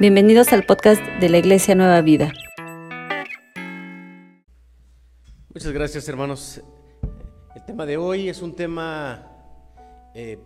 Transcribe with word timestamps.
Bienvenidos 0.00 0.52
al 0.52 0.64
podcast 0.64 1.02
de 1.18 1.28
la 1.28 1.38
Iglesia 1.38 1.74
Nueva 1.74 2.00
Vida. 2.02 2.32
Muchas 5.52 5.72
gracias 5.72 6.08
hermanos. 6.08 6.62
El 7.56 7.64
tema 7.64 7.84
de 7.84 7.96
hoy 7.96 8.28
es 8.28 8.40
un 8.40 8.54
tema 8.54 9.26
eh, 10.14 10.38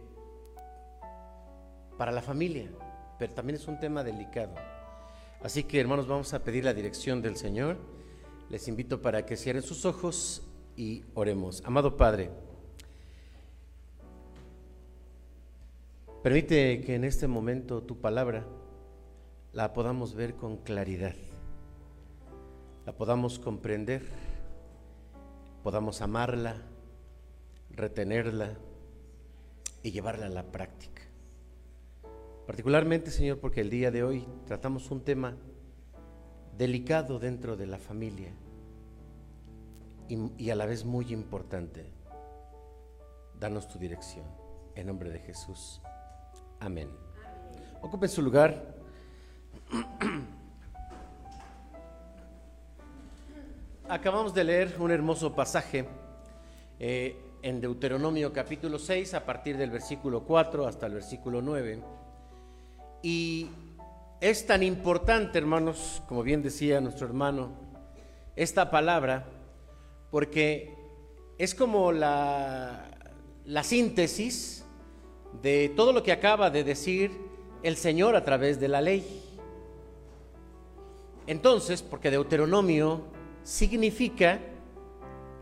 para 1.99 2.13
la 2.13 2.23
familia, 2.23 2.71
pero 3.19 3.35
también 3.35 3.57
es 3.57 3.69
un 3.69 3.79
tema 3.79 4.03
delicado. 4.03 4.55
Así 5.43 5.65
que 5.65 5.79
hermanos 5.79 6.07
vamos 6.09 6.33
a 6.33 6.43
pedir 6.43 6.65
la 6.65 6.73
dirección 6.73 7.21
del 7.21 7.37
Señor. 7.37 7.77
Les 8.49 8.69
invito 8.69 9.03
para 9.03 9.27
que 9.27 9.37
cierren 9.37 9.63
sus 9.63 9.85
ojos 9.85 10.49
y 10.79 11.05
oremos. 11.13 11.63
Amado 11.67 11.99
Padre, 11.99 12.31
permite 16.23 16.81
que 16.81 16.95
en 16.95 17.05
este 17.05 17.27
momento 17.29 17.83
tu 17.83 18.01
palabra 18.01 18.47
la 19.53 19.75
podamos 19.75 20.15
ver 20.15 20.35
con 20.35 20.57
claridad, 20.57 21.15
la 22.87 22.97
podamos 22.97 23.39
comprender, 23.39 24.03
podamos 25.63 26.01
amarla, 26.01 26.57
retenerla 27.71 28.55
y 29.83 29.91
llevarla 29.91 30.27
a 30.27 30.31
la 30.31 30.45
práctica. 30.45 31.03
Particularmente, 32.47 33.11
Señor, 33.11 33.39
porque 33.41 33.61
el 33.61 33.71
día 33.71 33.91
de 33.91 34.03
hoy 34.03 34.27
tratamos 34.47 34.91
un 34.91 35.03
tema 35.03 35.37
delicado 36.57 37.19
dentro 37.19 37.57
de 37.57 37.67
la 37.67 37.79
familia 37.79 38.33
y, 40.09 40.51
a 40.51 40.57
la 40.57 40.67
vez 40.67 40.85
muy 40.85 41.13
importante. 41.13 41.91
Danos 43.39 43.69
tu 43.69 43.79
dirección. 43.79 44.27
En 44.75 44.87
nombre 44.87 45.11
de 45.11 45.19
Jesús. 45.19 45.81
Amén. 46.61 46.89
Ocupen 47.83 48.09
su 48.09 48.23
lugar. 48.23 48.82
Acabamos 53.89 54.35
de 54.35 54.45
leer 54.45 54.77
un 54.79 54.91
hermoso 54.91 55.35
pasaje 55.35 55.87
eh, 56.79 57.17
en 57.43 57.61
Deuteronomio 57.61 58.33
capítulo 58.33 58.79
6 58.79 59.15
a 59.15 59.25
partir 59.25 59.57
del 59.57 59.71
versículo 59.71 60.25
4 60.25 60.67
hasta 60.67 60.87
el 60.87 60.95
versículo 60.95 61.41
9. 61.41 61.81
Y 63.03 63.49
es 64.21 64.47
tan 64.47 64.63
importante, 64.63 65.39
hermanos, 65.39 66.03
como 66.07 66.23
bien 66.23 66.43
decía 66.43 66.81
nuestro 66.81 67.07
hermano, 67.07 67.51
esta 68.37 68.71
palabra, 68.71 69.27
porque 70.11 70.75
es 71.39 71.55
como 71.55 71.93
la, 71.93 72.91
la 73.47 73.63
síntesis 73.63 74.65
de 75.43 75.73
todo 75.75 75.93
lo 75.93 76.03
que 76.03 76.13
acaba 76.13 76.51
de 76.51 76.63
decir 76.63 77.11
el 77.63 77.77
Señor 77.77 78.17
a 78.17 78.25
través 78.25 78.61
de 78.61 78.69
la 78.69 78.83
ley. 78.83 79.22
Entonces, 81.27 81.83
porque 81.83 82.11
Deuteronomio 82.11 83.03
significa 83.45 84.41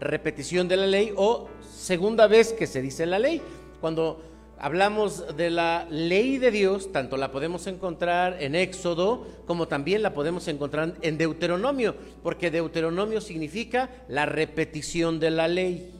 repetición 0.00 0.68
de 0.68 0.76
la 0.76 0.86
ley 0.86 1.12
o 1.16 1.48
segunda 1.60 2.26
vez 2.26 2.52
que 2.52 2.66
se 2.66 2.82
dice 2.82 3.06
la 3.06 3.18
ley. 3.18 3.40
Cuando 3.80 4.22
hablamos 4.58 5.36
de 5.36 5.50
la 5.50 5.86
ley 5.90 6.38
de 6.38 6.50
Dios, 6.50 6.92
tanto 6.92 7.16
la 7.16 7.32
podemos 7.32 7.66
encontrar 7.66 8.42
en 8.42 8.54
Éxodo 8.54 9.26
como 9.46 9.68
también 9.68 10.02
la 10.02 10.12
podemos 10.12 10.46
encontrar 10.48 10.96
en 11.00 11.16
Deuteronomio, 11.16 11.94
porque 12.22 12.50
Deuteronomio 12.50 13.20
significa 13.20 13.90
la 14.08 14.26
repetición 14.26 15.18
de 15.18 15.30
la 15.30 15.48
ley. 15.48 15.94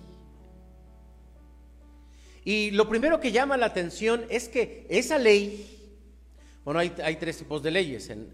Y 2.45 2.71
lo 2.73 2.89
primero 2.89 3.21
que 3.21 3.33
llama 3.33 3.57
la 3.57 3.67
atención 3.67 4.25
es 4.29 4.49
que 4.49 4.87
esa 4.89 5.19
ley, 5.19 5.97
bueno, 6.65 6.81
hay, 6.81 7.17
tres 7.17 7.39
tipos 7.39 7.63
de 7.63 7.71
leyes 7.71 8.09
en 8.11 8.29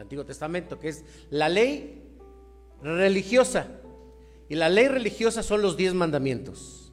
Antiguo 0.00 0.24
Testamento, 0.24 0.78
que 0.78 0.88
es 0.88 1.04
la 1.30 1.48
ley 1.48 2.02
religiosa. 2.82 3.68
Y 4.48 4.54
la 4.54 4.68
ley 4.68 4.88
religiosa 4.88 5.42
son 5.42 5.62
los 5.62 5.76
diez 5.76 5.94
mandamientos. 5.94 6.92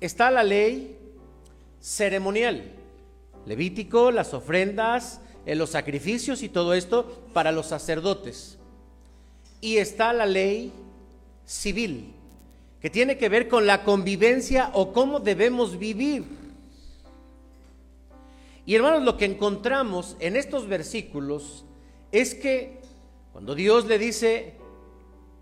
Está 0.00 0.30
la 0.30 0.42
ley 0.42 0.98
ceremonial, 1.80 2.72
Levítico, 3.46 4.10
las 4.10 4.34
ofrendas, 4.34 5.20
eh, 5.46 5.54
los 5.54 5.70
sacrificios 5.70 6.42
y 6.42 6.48
todo 6.48 6.74
esto 6.74 7.26
para 7.32 7.52
los 7.52 7.66
sacerdotes. 7.66 8.58
Y 9.60 9.78
está 9.78 10.12
la 10.12 10.26
ley 10.26 10.72
civil, 11.46 12.12
que 12.80 12.90
tiene 12.90 13.16
que 13.16 13.28
ver 13.28 13.48
con 13.48 13.66
la 13.66 13.84
convivencia 13.84 14.70
o 14.74 14.92
cómo 14.92 15.20
debemos 15.20 15.78
vivir. 15.78 16.24
Y 18.68 18.74
hermanos, 18.74 19.02
lo 19.02 19.16
que 19.16 19.24
encontramos 19.24 20.14
en 20.20 20.36
estos 20.36 20.68
versículos 20.68 21.64
es 22.12 22.34
que 22.34 22.82
cuando 23.32 23.54
Dios 23.54 23.86
le 23.86 23.98
dice 23.98 24.56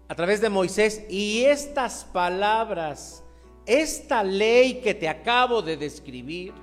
a 0.06 0.14
través 0.14 0.40
de 0.40 0.48
Moisés, 0.48 1.04
y 1.10 1.42
estas 1.42 2.04
palabras, 2.04 3.24
esta 3.66 4.22
ley 4.22 4.74
que 4.74 4.94
te 4.94 5.08
acabo 5.08 5.60
de 5.60 5.76
describir, 5.76 6.54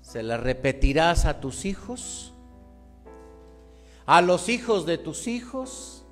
¿se 0.00 0.22
la 0.22 0.36
repetirás 0.36 1.24
a 1.24 1.40
tus 1.40 1.64
hijos? 1.64 2.32
¿A 4.06 4.22
los 4.22 4.48
hijos 4.48 4.86
de 4.86 4.96
tus 4.96 5.26
hijos? 5.26 6.04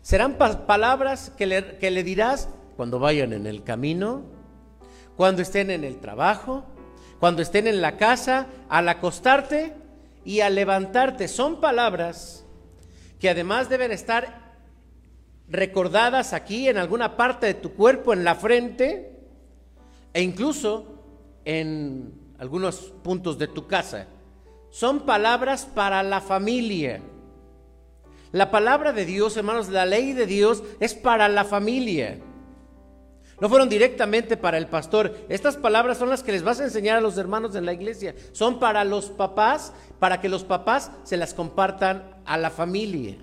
¿Serán 0.00 0.38
palabras 0.38 1.28
que 1.36 1.44
le, 1.44 1.76
que 1.76 1.90
le 1.90 2.02
dirás 2.02 2.48
cuando 2.74 2.98
vayan 2.98 3.34
en 3.34 3.46
el 3.46 3.62
camino? 3.62 4.22
¿Cuando 5.14 5.42
estén 5.42 5.70
en 5.70 5.84
el 5.84 6.00
trabajo? 6.00 6.64
Cuando 7.22 7.40
estén 7.40 7.68
en 7.68 7.80
la 7.80 7.98
casa, 7.98 8.48
al 8.68 8.88
acostarte 8.88 9.72
y 10.24 10.40
al 10.40 10.56
levantarte. 10.56 11.28
Son 11.28 11.60
palabras 11.60 12.44
que 13.20 13.30
además 13.30 13.68
deben 13.68 13.92
estar 13.92 14.56
recordadas 15.46 16.32
aquí 16.32 16.66
en 16.66 16.78
alguna 16.78 17.16
parte 17.16 17.46
de 17.46 17.54
tu 17.54 17.74
cuerpo, 17.74 18.12
en 18.12 18.24
la 18.24 18.34
frente 18.34 19.20
e 20.12 20.20
incluso 20.20 21.04
en 21.44 22.12
algunos 22.40 22.92
puntos 23.04 23.38
de 23.38 23.46
tu 23.46 23.68
casa. 23.68 24.08
Son 24.70 25.06
palabras 25.06 25.64
para 25.64 26.02
la 26.02 26.20
familia. 26.20 27.02
La 28.32 28.50
palabra 28.50 28.92
de 28.92 29.04
Dios, 29.04 29.36
hermanos, 29.36 29.68
la 29.68 29.86
ley 29.86 30.12
de 30.12 30.26
Dios 30.26 30.64
es 30.80 30.92
para 30.92 31.28
la 31.28 31.44
familia. 31.44 32.18
No 33.42 33.48
fueron 33.48 33.68
directamente 33.68 34.36
para 34.36 34.56
el 34.56 34.68
pastor. 34.68 35.16
Estas 35.28 35.56
palabras 35.56 35.98
son 35.98 36.08
las 36.08 36.22
que 36.22 36.30
les 36.30 36.44
vas 36.44 36.60
a 36.60 36.64
enseñar 36.64 36.98
a 36.98 37.00
los 37.00 37.18
hermanos 37.18 37.56
en 37.56 37.66
la 37.66 37.72
iglesia. 37.72 38.14
Son 38.30 38.60
para 38.60 38.84
los 38.84 39.06
papás, 39.06 39.72
para 39.98 40.20
que 40.20 40.28
los 40.28 40.44
papás 40.44 40.92
se 41.02 41.16
las 41.16 41.34
compartan 41.34 42.22
a 42.24 42.38
la 42.38 42.50
familia. 42.50 43.16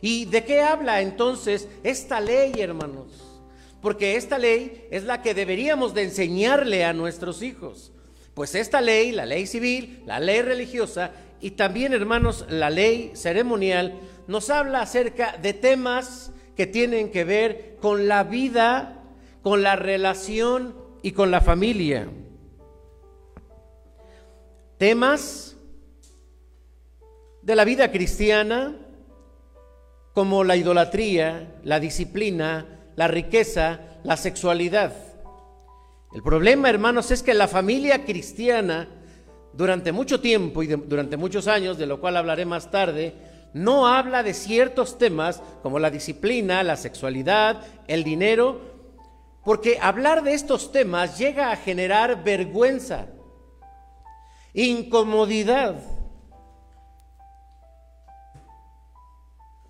¿Y 0.00 0.26
de 0.26 0.44
qué 0.44 0.60
habla 0.60 1.00
entonces 1.00 1.66
esta 1.82 2.20
ley, 2.20 2.52
hermanos? 2.60 3.40
Porque 3.82 4.14
esta 4.14 4.38
ley 4.38 4.86
es 4.92 5.02
la 5.02 5.22
que 5.22 5.34
deberíamos 5.34 5.92
de 5.92 6.04
enseñarle 6.04 6.84
a 6.84 6.92
nuestros 6.92 7.42
hijos. 7.42 7.90
Pues 8.32 8.54
esta 8.54 8.80
ley, 8.80 9.10
la 9.10 9.26
ley 9.26 9.48
civil, 9.48 10.04
la 10.06 10.20
ley 10.20 10.40
religiosa 10.40 11.10
y 11.40 11.50
también, 11.50 11.92
hermanos, 11.92 12.46
la 12.48 12.70
ley 12.70 13.10
ceremonial, 13.16 13.98
nos 14.28 14.50
habla 14.50 14.82
acerca 14.82 15.36
de 15.36 15.52
temas 15.52 16.30
que 16.54 16.68
tienen 16.68 17.10
que 17.10 17.24
ver 17.24 17.76
con 17.80 18.06
la 18.06 18.22
vida 18.22 19.02
con 19.46 19.62
la 19.62 19.76
relación 19.76 20.74
y 21.02 21.12
con 21.12 21.30
la 21.30 21.40
familia. 21.40 22.08
Temas 24.76 25.56
de 27.42 27.54
la 27.54 27.64
vida 27.64 27.92
cristiana 27.92 28.74
como 30.12 30.42
la 30.42 30.56
idolatría, 30.56 31.60
la 31.62 31.78
disciplina, 31.78 32.90
la 32.96 33.06
riqueza, 33.06 34.00
la 34.02 34.16
sexualidad. 34.16 34.92
El 36.12 36.24
problema, 36.24 36.68
hermanos, 36.68 37.12
es 37.12 37.22
que 37.22 37.32
la 37.32 37.46
familia 37.46 38.04
cristiana 38.04 38.88
durante 39.52 39.92
mucho 39.92 40.18
tiempo 40.20 40.64
y 40.64 40.66
durante 40.66 41.16
muchos 41.16 41.46
años, 41.46 41.78
de 41.78 41.86
lo 41.86 42.00
cual 42.00 42.16
hablaré 42.16 42.46
más 42.46 42.72
tarde, 42.72 43.14
no 43.54 43.86
habla 43.86 44.24
de 44.24 44.34
ciertos 44.34 44.98
temas 44.98 45.40
como 45.62 45.78
la 45.78 45.92
disciplina, 45.92 46.64
la 46.64 46.74
sexualidad, 46.74 47.62
el 47.86 48.02
dinero 48.02 48.74
porque 49.46 49.78
hablar 49.80 50.24
de 50.24 50.34
estos 50.34 50.72
temas 50.72 51.18
llega 51.18 51.52
a 51.52 51.56
generar 51.56 52.24
vergüenza, 52.24 53.06
incomodidad, 54.52 55.76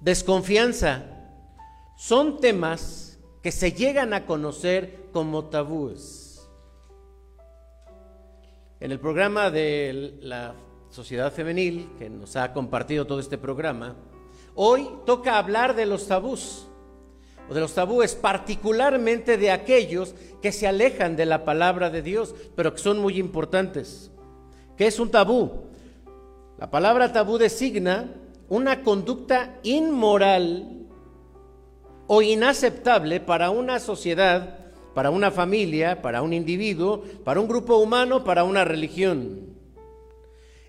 desconfianza. 0.01 1.05
Son 1.95 2.41
temas 2.41 3.19
que 3.43 3.53
se 3.53 3.73
llegan 3.73 4.15
a 4.15 4.25
conocer 4.25 5.11
como 5.13 5.45
tabúes. 5.51 6.49
En 8.81 8.93
el 8.93 8.99
programa 8.99 9.51
de 9.51 10.17
la 10.23 10.55
Sociedad 10.89 11.31
Femenil, 11.31 11.91
que 11.99 12.09
nos 12.09 12.35
ha 12.37 12.55
compartido 12.55 13.07
todo 13.07 13.21
este 13.21 13.37
programa, 13.37 13.95
hoy 14.55 14.89
toca 15.05 15.37
hablar 15.37 15.77
de 15.77 15.85
los 15.85 16.09
tabús 16.09 16.67
o 17.49 17.55
de 17.55 17.61
los 17.61 17.75
tabúes, 17.75 18.15
particularmente 18.15 19.37
de 19.37 19.51
aquellos 19.51 20.15
que 20.43 20.53
se 20.53 20.67
alejan 20.67 21.17
de 21.17 21.27
la 21.27 21.45
palabra 21.45 21.91
de 21.91 22.03
Dios, 22.03 22.35
pero 22.55 22.73
que 22.73 22.81
son 22.81 22.99
muy 22.99 23.19
importantes. 23.19 24.11
¿Qué 24.77 24.87
es 24.87 24.99
un 24.99 25.11
tabú? 25.11 25.67
La 26.59 26.71
palabra 26.71 27.13
tabú 27.13 27.39
designa 27.39 28.15
una 28.49 28.83
conducta 28.83 29.59
inmoral 29.63 30.87
o 32.07 32.23
inaceptable 32.23 33.21
para 33.21 33.51
una 33.51 33.81
sociedad, 33.81 34.59
para 34.95 35.11
una 35.11 35.31
familia, 35.31 36.01
para 36.03 36.23
un 36.23 36.33
individuo, 36.33 37.03
para 37.25 37.41
un 37.41 37.49
grupo 37.49 37.77
humano, 37.77 38.25
para 38.25 38.45
una 38.45 38.65
religión. 38.65 39.57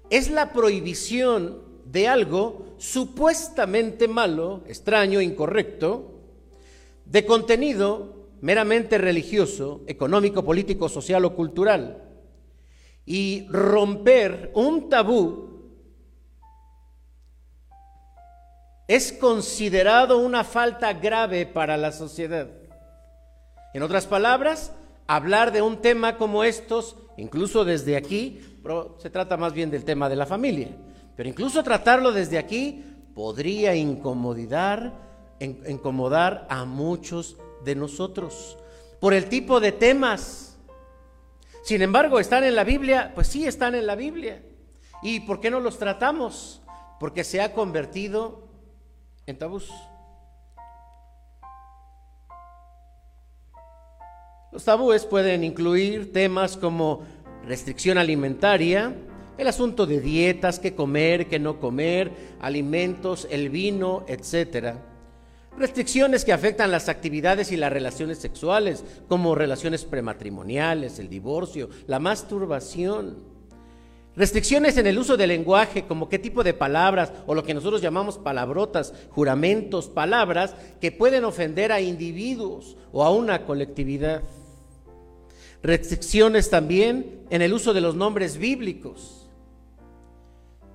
Es 0.09 0.31
la 0.31 0.51
prohibición 0.53 1.61
de 1.85 2.07
algo 2.07 2.65
supuestamente 2.77 4.07
malo, 4.07 4.63
extraño, 4.67 5.21
incorrecto, 5.21 6.16
de 7.09 7.25
contenido 7.25 8.27
meramente 8.41 8.97
religioso, 8.97 9.83
económico, 9.87 10.43
político, 10.43 10.89
social 10.89 11.25
o 11.25 11.35
cultural. 11.35 12.03
Y 13.05 13.47
romper 13.49 14.51
un 14.53 14.89
tabú 14.89 15.47
es 18.87 19.11
considerado 19.13 20.17
una 20.17 20.43
falta 20.43 20.93
grave 20.93 21.45
para 21.45 21.77
la 21.77 21.91
sociedad. 21.91 22.49
En 23.73 23.83
otras 23.83 24.05
palabras, 24.05 24.71
hablar 25.07 25.51
de 25.51 25.61
un 25.61 25.77
tema 25.77 26.17
como 26.17 26.43
estos, 26.43 26.95
incluso 27.17 27.65
desde 27.65 27.97
aquí, 27.97 28.41
se 28.97 29.09
trata 29.09 29.37
más 29.37 29.53
bien 29.53 29.71
del 29.71 29.85
tema 29.85 30.09
de 30.09 30.15
la 30.15 30.25
familia, 30.25 30.69
pero 31.15 31.29
incluso 31.29 31.63
tratarlo 31.63 32.11
desde 32.11 32.37
aquí 32.37 32.83
podría 33.13 33.75
incomodar, 33.75 35.06
incomodar 35.39 36.47
a 36.49 36.65
muchos 36.65 37.37
de 37.63 37.75
nosotros 37.75 38.57
por 38.99 39.13
el 39.13 39.29
tipo 39.29 39.59
de 39.59 39.71
temas. 39.71 40.57
Sin 41.63 41.81
embargo, 41.81 42.19
¿están 42.19 42.43
en 42.43 42.55
la 42.55 42.63
Biblia? 42.63 43.11
Pues 43.13 43.27
sí, 43.27 43.45
están 43.45 43.75
en 43.75 43.85
la 43.87 43.95
Biblia. 43.95 44.41
¿Y 45.03 45.21
por 45.21 45.39
qué 45.39 45.51
no 45.51 45.59
los 45.59 45.77
tratamos? 45.77 46.61
Porque 46.99 47.23
se 47.23 47.41
ha 47.41 47.53
convertido 47.53 48.47
en 49.25 49.37
tabús. 49.37 49.71
Los 54.51 54.63
tabúes 54.63 55.05
pueden 55.05 55.43
incluir 55.43 56.13
temas 56.13 56.57
como 56.57 57.03
restricción 57.45 57.97
alimentaria, 57.97 58.95
el 59.37 59.47
asunto 59.47 59.85
de 59.85 59.99
dietas, 59.99 60.57
qué 60.57 60.73
comer, 60.73 61.27
qué 61.27 61.37
no 61.37 61.59
comer, 61.59 62.11
alimentos, 62.39 63.27
el 63.29 63.49
vino, 63.49 64.03
etcétera. 64.07 64.96
Restricciones 65.57 66.23
que 66.23 66.33
afectan 66.33 66.69
las 66.69 66.87
actividades 66.87 67.51
y 67.51 67.57
las 67.57 67.73
relaciones 67.73 68.19
sexuales, 68.19 68.83
como 69.07 69.33
relaciones 69.33 69.85
prematrimoniales, 69.85 70.99
el 70.99 71.09
divorcio, 71.09 71.69
la 71.87 71.99
masturbación. 71.99 73.15
Restricciones 74.15 74.77
en 74.77 74.85
el 74.85 74.99
uso 74.99 75.17
del 75.17 75.29
lenguaje, 75.29 75.85
como 75.85 76.09
qué 76.09 76.19
tipo 76.19 76.43
de 76.43 76.53
palabras 76.53 77.11
o 77.25 77.33
lo 77.33 77.43
que 77.43 77.55
nosotros 77.55 77.81
llamamos 77.81 78.19
palabrotas, 78.19 78.93
juramentos, 79.09 79.87
palabras 79.89 80.55
que 80.79 80.91
pueden 80.91 81.25
ofender 81.25 81.71
a 81.71 81.81
individuos 81.81 82.77
o 82.91 83.03
a 83.03 83.09
una 83.09 83.43
colectividad. 83.45 84.21
Restricciones 85.63 86.51
también 86.51 87.23
en 87.31 87.41
el 87.41 87.51
uso 87.51 87.73
de 87.73 87.81
los 87.81 87.95
nombres 87.95 88.37
bíblicos. 88.37 89.27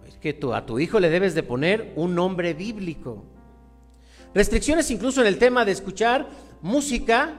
Es 0.08 0.16
que 0.16 0.32
tú, 0.32 0.54
a 0.54 0.66
tu 0.66 0.80
hijo 0.80 0.98
le 0.98 1.08
debes 1.08 1.36
de 1.36 1.44
poner 1.44 1.92
un 1.94 2.16
nombre 2.16 2.52
bíblico. 2.52 3.24
Restricciones 4.34 4.90
incluso 4.90 5.20
en 5.20 5.26
el 5.26 5.38
tema 5.38 5.64
de 5.64 5.72
escuchar 5.72 6.28
música 6.62 7.34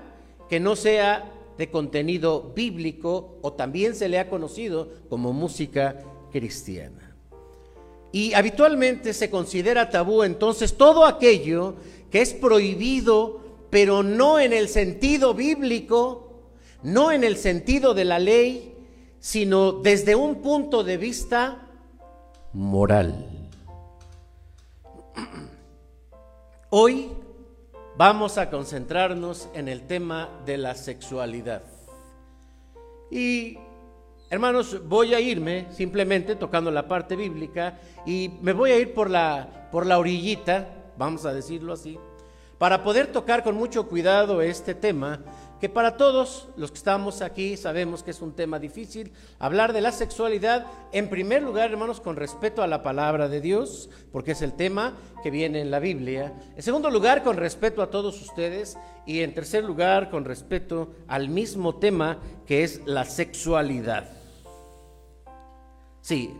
que 0.50 0.60
no 0.60 0.76
sea 0.76 1.32
de 1.58 1.70
contenido 1.70 2.52
bíblico 2.56 3.38
o 3.42 3.54
también 3.54 3.96
se 3.96 4.10
le 4.10 4.20
ha 4.20 4.30
conocido 4.30 4.90
como 5.10 5.34
música 5.34 6.00
cristiana. 6.32 7.16
Y 8.12 8.34
habitualmente 8.34 9.14
se 9.14 9.30
considera 9.30 9.90
tabú 9.90 10.24
entonces 10.24 10.76
todo 10.76 11.06
aquello 11.06 11.76
que 12.12 12.22
es 12.22 12.34
prohibido, 12.34 13.42
pero 13.72 14.04
no 14.04 14.40
en 14.40 14.54
el 14.54 14.68
sentido 14.68 15.34
bíblico, 15.34 16.52
no 16.84 17.12
en 17.12 17.24
el 17.24 17.38
sentido 17.38 17.96
de 17.96 18.06
la 18.06 18.20
ley, 18.20 18.76
sino 19.20 19.72
desde 19.72 20.16
un 20.16 20.44
punto 20.44 20.84
de 20.84 20.98
vista 20.98 21.70
moral. 22.54 23.33
Hoy 26.76 27.12
vamos 27.98 28.40
a 28.40 28.50
concentrarnos 28.50 29.48
en 29.54 29.68
el 29.68 29.86
tema 29.86 30.28
de 30.44 30.58
la 30.58 30.74
sexualidad. 30.74 31.62
Y 33.12 33.60
hermanos, 34.32 34.82
voy 34.88 35.14
a 35.14 35.20
irme 35.20 35.68
simplemente 35.70 36.36
tocando 36.36 36.72
la 36.72 36.88
parte 36.88 37.16
bíblica 37.16 37.78
y 38.08 38.32
me 38.42 38.54
voy 38.54 38.72
a 38.72 38.80
ir 38.80 38.92
por 38.96 39.12
la, 39.12 39.70
por 39.72 39.86
la 39.86 40.00
orillita, 40.00 40.68
vamos 40.98 41.28
a 41.28 41.34
decirlo 41.36 41.74
así, 41.74 42.00
para 42.58 42.84
poder 42.84 43.12
tocar 43.12 43.44
con 43.44 43.56
mucho 43.56 43.88
cuidado 43.88 44.42
este 44.42 44.74
tema 44.74 45.20
que 45.64 45.70
para 45.70 45.96
todos 45.96 46.50
los 46.58 46.72
que 46.72 46.78
estamos 46.78 47.22
aquí 47.22 47.56
sabemos 47.56 48.04
que 48.04 48.12
es 48.12 48.22
un 48.22 48.34
tema 48.34 48.60
difícil, 48.60 49.14
hablar 49.40 49.72
de 49.72 49.80
la 49.80 49.94
sexualidad, 49.94 50.66
en 50.92 51.10
primer 51.10 51.42
lugar, 51.42 51.72
hermanos, 51.72 52.02
con 52.02 52.18
respeto 52.18 52.64
a 52.64 52.68
la 52.68 52.84
palabra 52.84 53.30
de 53.30 53.40
Dios, 53.40 53.90
porque 54.12 54.34
es 54.34 54.42
el 54.42 54.52
tema 54.52 54.98
que 55.24 55.32
viene 55.32 55.62
en 55.62 55.72
la 55.72 55.80
Biblia. 55.80 56.34
En 56.58 56.62
segundo 56.62 56.90
lugar, 56.90 57.24
con 57.24 57.38
respeto 57.38 57.82
a 57.82 57.90
todos 57.90 58.22
ustedes. 58.22 58.78
Y 59.06 59.22
en 59.22 59.34
tercer 59.34 59.64
lugar, 59.64 60.10
con 60.10 60.26
respeto 60.26 60.96
al 61.08 61.30
mismo 61.30 61.76
tema 61.78 62.20
que 62.46 62.66
es 62.66 62.82
la 62.86 63.06
sexualidad. 63.06 64.10
Sí, 66.02 66.36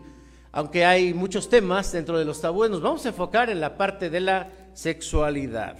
aunque 0.52 0.84
hay 0.84 1.14
muchos 1.14 1.48
temas 1.48 1.90
dentro 1.92 2.18
de 2.18 2.26
los 2.26 2.42
tabúes, 2.42 2.70
nos 2.70 2.82
vamos 2.82 3.06
a 3.06 3.08
enfocar 3.08 3.48
en 3.48 3.62
la 3.62 3.78
parte 3.78 4.10
de 4.10 4.20
la 4.20 4.50
sexualidad. 4.74 5.78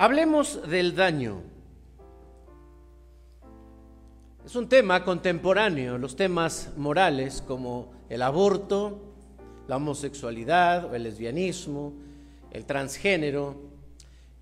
Hablemos 0.00 0.66
del 0.66 0.96
daño. 0.96 1.42
Es 4.46 4.56
un 4.56 4.66
tema 4.66 5.04
contemporáneo, 5.04 5.98
los 5.98 6.16
temas 6.16 6.72
morales 6.78 7.44
como 7.46 7.92
el 8.08 8.22
aborto, 8.22 8.98
la 9.68 9.76
homosexualidad 9.76 10.86
o 10.86 10.94
el 10.94 11.02
lesbianismo, 11.02 11.92
el 12.50 12.64
transgénero, 12.64 13.56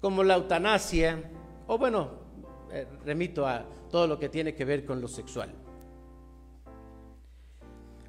como 0.01 0.23
la 0.23 0.37
eutanasia, 0.37 1.29
o 1.67 1.77
bueno, 1.77 2.11
eh, 2.71 2.87
remito 3.05 3.45
a 3.45 3.65
todo 3.91 4.07
lo 4.07 4.17
que 4.17 4.29
tiene 4.29 4.55
que 4.55 4.65
ver 4.65 4.85
con 4.85 5.01
lo 5.01 5.09
sexual. 5.09 5.53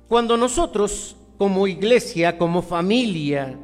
Cuando 0.07 0.37
nosotros 0.37 1.15
como 1.39 1.65
iglesia, 1.65 2.37
como 2.37 2.61
familia, 2.61 3.57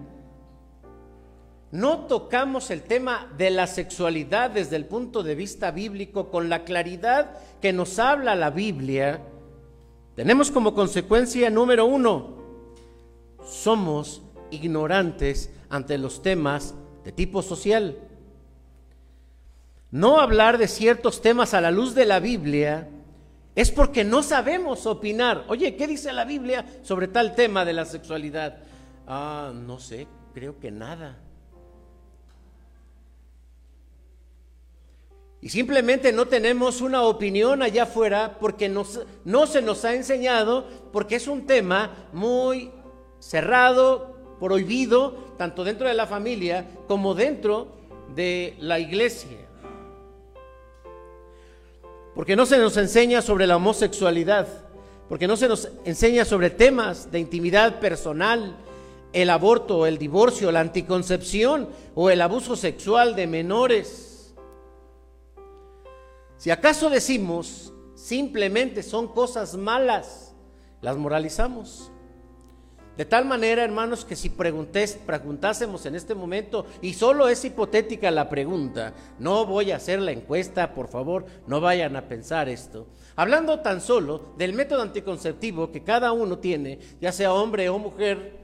no 1.76 2.06
tocamos 2.06 2.72
el 2.72 2.84
tema 2.84 3.30
de 3.38 3.50
la 3.50 3.68
sexualidad 3.68 4.50
desde 4.50 4.78
el 4.78 4.86
punto 4.86 5.24
de 5.24 5.36
vista 5.36 5.72
bíblico 5.72 6.32
con 6.32 6.48
la 6.48 6.64
claridad 6.64 7.38
que 7.62 7.74
nos 7.74 8.00
habla 8.00 8.34
la 8.34 8.50
Biblia, 8.50 9.22
tenemos 10.16 10.52
como 10.52 10.74
consecuencia 10.74 11.50
número 11.50 11.86
uno, 11.86 12.38
somos 13.46 14.22
ignorantes 14.52 15.50
ante 15.68 15.98
los 15.98 16.22
temas 16.22 16.76
de 17.04 17.12
tipo 17.12 17.42
social. 17.42 17.98
No 19.92 20.22
hablar 20.22 20.58
de 20.58 20.70
ciertos 20.70 21.22
temas 21.22 21.54
a 21.54 21.60
la 21.60 21.72
luz 21.72 21.94
de 21.94 22.06
la 22.06 22.22
Biblia 22.22 22.88
es 23.54 23.70
porque 23.72 24.06
no 24.06 24.24
sabemos 24.24 24.86
opinar. 24.86 25.44
Oye, 25.50 25.76
¿qué 25.76 25.88
dice 25.88 26.14
la 26.14 26.24
Biblia 26.24 26.66
sobre 26.84 27.10
tal 27.10 27.36
tema 27.36 27.66
de 27.66 27.74
la 27.74 27.84
sexualidad? 27.84 28.60
Ah, 29.06 29.52
no 29.54 29.78
sé, 29.78 30.08
creo 30.34 30.58
que 30.58 30.72
nada. 30.72 31.25
Y 35.46 35.50
simplemente 35.50 36.12
no 36.12 36.26
tenemos 36.26 36.82
una 36.82 37.04
opinión 37.04 37.62
allá 37.62 37.84
afuera 37.84 38.36
porque 38.40 38.68
no 38.68 39.46
se 39.46 39.62
nos 39.62 39.86
ha 39.86 39.94
enseñado, 39.94 40.66
porque 40.92 41.18
es 41.18 41.28
un 41.28 41.46
tema 41.46 42.08
muy 42.14 42.72
cerrado, 43.20 44.38
prohibido, 44.40 45.36
tanto 45.38 45.64
dentro 45.64 45.88
de 45.88 45.94
la 45.94 46.08
familia 46.08 46.66
como 46.88 47.14
dentro 47.14 47.68
de 48.16 48.56
la 48.58 48.80
iglesia. 48.80 49.38
Porque 52.16 52.36
no 52.36 52.48
se 52.48 52.58
nos 52.58 52.76
enseña 52.78 53.22
sobre 53.22 53.46
la 53.46 53.58
homosexualidad, 53.58 54.48
porque 55.08 55.28
no 55.28 55.38
se 55.38 55.48
nos 55.48 55.70
enseña 55.84 56.26
sobre 56.26 56.50
temas 56.50 57.12
de 57.12 57.20
intimidad 57.20 57.80
personal, 57.80 58.56
el 59.14 59.30
aborto, 59.30 59.86
el 59.86 60.00
divorcio, 60.00 60.52
la 60.52 60.62
anticoncepción 60.62 61.70
o 61.94 62.10
el 62.10 62.24
abuso 62.24 62.56
sexual 62.56 63.16
de 63.16 63.28
menores. 63.28 64.05
Si 66.46 66.52
acaso 66.52 66.92
decimos 66.92 67.74
simplemente 67.96 68.84
son 68.84 69.08
cosas 69.08 69.58
malas, 69.58 70.36
las 70.80 70.96
moralizamos. 70.96 71.92
De 72.96 73.04
tal 73.04 73.26
manera, 73.26 73.64
hermanos, 73.64 74.06
que 74.06 74.16
si 74.16 74.30
preguntásemos 74.30 75.88
en 75.88 75.96
este 75.96 76.14
momento, 76.14 76.68
y 76.84 76.94
solo 76.94 77.30
es 77.30 77.44
hipotética 77.46 78.12
la 78.12 78.30
pregunta, 78.30 78.94
no 79.18 79.48
voy 79.48 79.72
a 79.72 79.78
hacer 79.78 80.00
la 80.00 80.12
encuesta, 80.12 80.76
por 80.76 80.88
favor, 80.88 81.26
no 81.48 81.62
vayan 81.62 81.96
a 81.96 82.08
pensar 82.08 82.48
esto. 82.48 82.86
Hablando 83.16 83.62
tan 83.62 83.82
solo 83.82 84.36
del 84.38 84.54
método 84.54 84.84
anticonceptivo 84.84 85.72
que 85.72 85.82
cada 85.82 86.12
uno 86.12 86.38
tiene, 86.38 86.78
ya 87.02 87.12
sea 87.12 87.34
hombre 87.34 87.70
o 87.70 87.80
mujer, 87.80 88.38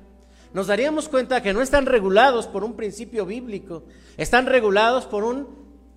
nos 0.55 0.65
daríamos 0.65 1.07
cuenta 1.07 1.43
que 1.43 1.53
no 1.53 1.61
están 1.61 1.85
regulados 1.85 2.47
por 2.47 2.63
un 2.63 2.75
principio 2.75 3.27
bíblico, 3.27 3.83
están 4.17 4.47
regulados 4.47 5.05
por 5.05 5.23
un 5.23 5.47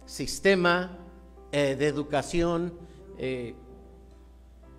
sistema 0.05 0.99
eh, 1.57 1.77
de 1.77 1.87
educación 1.87 2.75
eh, 3.17 3.55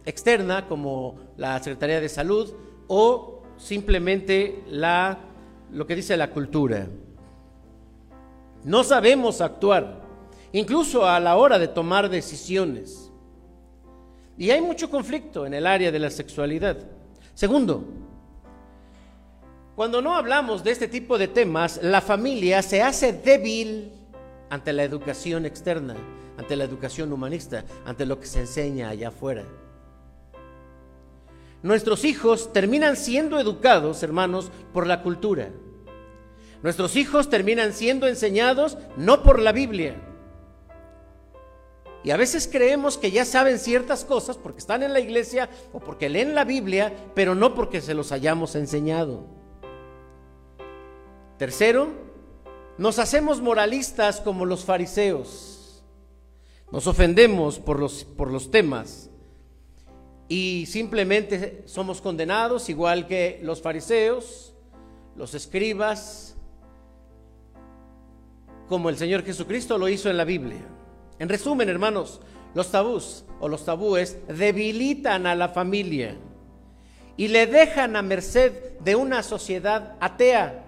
externa 0.04 0.68
como 0.68 1.16
la 1.38 1.58
Secretaría 1.60 2.02
de 2.02 2.10
Salud 2.10 2.54
o 2.90 3.44
simplemente 3.56 4.62
la, 4.68 5.18
lo 5.72 5.88
que 5.88 5.96
dice 5.96 6.18
la 6.18 6.32
cultura. 6.32 6.90
No 8.66 8.84
sabemos 8.84 9.40
actuar, 9.40 10.02
incluso 10.52 11.08
a 11.08 11.18
la 11.22 11.38
hora 11.38 11.60
de 11.60 11.70
tomar 11.70 12.10
decisiones. 12.10 13.10
Y 14.38 14.50
hay 14.50 14.60
mucho 14.60 14.90
conflicto 14.90 15.46
en 15.46 15.54
el 15.54 15.68
área 15.68 15.94
de 15.94 16.00
la 16.00 16.10
sexualidad. 16.10 16.76
Segundo, 17.36 17.86
cuando 19.78 20.02
no 20.02 20.14
hablamos 20.14 20.62
de 20.62 20.72
este 20.72 20.90
tipo 20.90 21.18
de 21.18 21.30
temas, 21.30 21.80
la 21.82 22.02
familia 22.02 22.62
se 22.62 22.82
hace 22.82 23.14
débil 23.14 23.94
ante 24.50 24.74
la 24.74 24.84
educación 24.84 25.46
externa, 25.46 25.96
ante 26.38 26.56
la 26.56 26.64
educación 26.64 27.12
humanista, 27.12 27.66
ante 27.86 28.06
lo 28.06 28.20
que 28.20 28.28
se 28.28 28.42
enseña 28.42 28.90
allá 28.90 29.10
afuera. 29.10 29.44
Nuestros 31.64 32.06
hijos 32.06 32.54
terminan 32.54 32.96
siendo 32.96 33.40
educados, 33.40 34.04
hermanos, 34.04 34.52
por 34.72 34.86
la 34.86 35.02
cultura. 35.02 35.50
Nuestros 36.62 36.96
hijos 36.96 37.30
terminan 37.30 37.74
siendo 37.74 38.08
enseñados 38.08 38.78
no 38.98 39.24
por 39.24 39.40
la 39.40 39.52
Biblia. 39.52 39.96
Y 42.04 42.12
a 42.12 42.18
veces 42.18 42.48
creemos 42.52 43.00
que 43.00 43.10
ya 43.10 43.26
saben 43.26 43.58
ciertas 43.58 44.06
cosas 44.06 44.38
porque 44.38 44.60
están 44.60 44.84
en 44.84 44.94
la 44.94 45.00
iglesia 45.00 45.50
o 45.74 45.80
porque 45.80 46.08
leen 46.08 46.36
la 46.36 46.44
Biblia, 46.44 46.94
pero 47.16 47.34
no 47.34 47.56
porque 47.56 47.82
se 47.82 47.96
los 47.96 48.12
hayamos 48.12 48.54
enseñado. 48.54 49.26
Tercero, 51.40 51.88
nos 52.78 53.00
hacemos 53.00 53.42
moralistas 53.42 54.22
como 54.22 54.46
los 54.46 54.66
fariseos. 54.66 55.55
Nos 56.72 56.88
ofendemos 56.88 57.60
por 57.60 57.80
los, 57.80 58.04
por 58.04 58.32
los 58.32 58.52
temas 58.52 59.10
y 60.28 60.66
simplemente 60.68 61.64
somos 61.66 62.02
condenados 62.02 62.70
igual 62.70 63.08
que 63.08 63.40
los 63.44 63.62
fariseos, 63.62 64.54
los 65.16 65.36
escribas, 65.36 66.36
como 68.68 68.90
el 68.90 68.98
Señor 68.98 69.24
Jesucristo 69.24 69.78
lo 69.78 69.88
hizo 69.88 70.10
en 70.10 70.18
la 70.18 70.26
Biblia. 70.26 70.66
En 71.20 71.30
resumen, 71.30 71.70
hermanos, 71.70 72.20
los 72.54 72.72
tabús 72.72 73.26
o 73.40 73.48
los 73.48 73.66
tabúes 73.66 74.18
debilitan 74.28 75.28
a 75.28 75.36
la 75.36 75.50
familia 75.50 76.18
y 77.18 77.28
le 77.28 77.48
dejan 77.48 77.96
a 77.96 78.02
merced 78.02 78.80
de 78.80 78.96
una 78.96 79.24
sociedad 79.24 79.96
atea, 80.00 80.66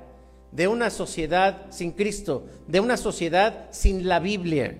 de 0.52 0.68
una 0.68 0.90
sociedad 0.90 1.66
sin 1.72 1.92
Cristo, 1.92 2.46
de 2.68 2.80
una 2.80 2.98
sociedad 2.98 3.68
sin 3.72 4.08
la 4.08 4.20
Biblia. 4.20 4.78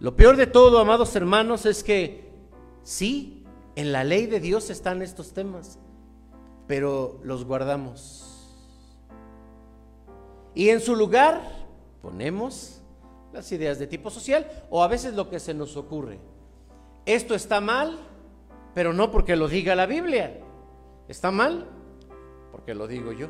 Lo 0.00 0.14
peor 0.14 0.36
de 0.36 0.46
todo, 0.46 0.78
amados 0.78 1.14
hermanos, 1.16 1.66
es 1.66 1.82
que 1.82 2.30
sí, 2.82 3.44
en 3.74 3.90
la 3.90 4.04
ley 4.04 4.26
de 4.26 4.38
Dios 4.38 4.70
están 4.70 5.02
estos 5.02 5.32
temas, 5.32 5.80
pero 6.68 7.18
los 7.24 7.44
guardamos. 7.44 8.24
Y 10.54 10.68
en 10.68 10.80
su 10.80 10.94
lugar 10.94 11.42
ponemos 12.00 12.80
las 13.32 13.50
ideas 13.50 13.80
de 13.80 13.88
tipo 13.88 14.08
social 14.10 14.46
o 14.70 14.84
a 14.84 14.88
veces 14.88 15.14
lo 15.14 15.28
que 15.28 15.40
se 15.40 15.52
nos 15.52 15.76
ocurre. 15.76 16.20
Esto 17.04 17.34
está 17.34 17.60
mal, 17.60 17.98
pero 18.74 18.92
no 18.92 19.10
porque 19.10 19.34
lo 19.34 19.48
diga 19.48 19.74
la 19.74 19.86
Biblia. 19.86 20.40
Está 21.08 21.32
mal 21.32 21.66
porque 22.52 22.74
lo 22.74 22.86
digo 22.86 23.12
yo. 23.12 23.28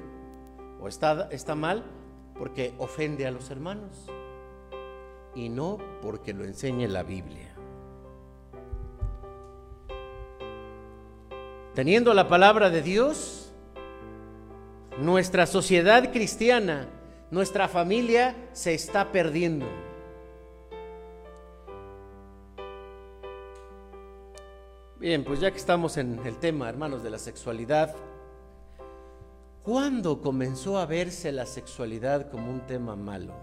O 0.82 0.88
está, 0.88 1.28
está 1.30 1.54
mal 1.54 1.84
porque 2.38 2.74
ofende 2.78 3.26
a 3.26 3.30
los 3.30 3.50
hermanos 3.50 4.08
y 5.34 5.48
no 5.48 5.78
porque 6.02 6.32
lo 6.32 6.44
enseñe 6.44 6.88
la 6.88 7.02
Biblia. 7.02 7.54
Teniendo 11.74 12.12
la 12.12 12.26
palabra 12.26 12.70
de 12.70 12.82
Dios, 12.82 13.52
nuestra 14.98 15.46
sociedad 15.46 16.10
cristiana, 16.12 16.88
nuestra 17.30 17.68
familia 17.68 18.34
se 18.52 18.74
está 18.74 19.12
perdiendo. 19.12 19.66
Bien, 24.98 25.22
pues 25.22 25.38
ya 25.38 25.52
que 25.52 25.58
estamos 25.58 25.96
en 25.96 26.18
el 26.26 26.38
tema, 26.38 26.68
hermanos, 26.68 27.04
de 27.04 27.10
la 27.10 27.20
sexualidad, 27.20 27.94
¿cuándo 29.62 30.20
comenzó 30.20 30.78
a 30.78 30.86
verse 30.86 31.30
la 31.30 31.46
sexualidad 31.46 32.28
como 32.28 32.50
un 32.50 32.66
tema 32.66 32.96
malo? 32.96 33.34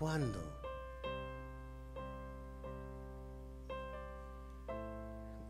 ¿Cuándo? 0.00 0.38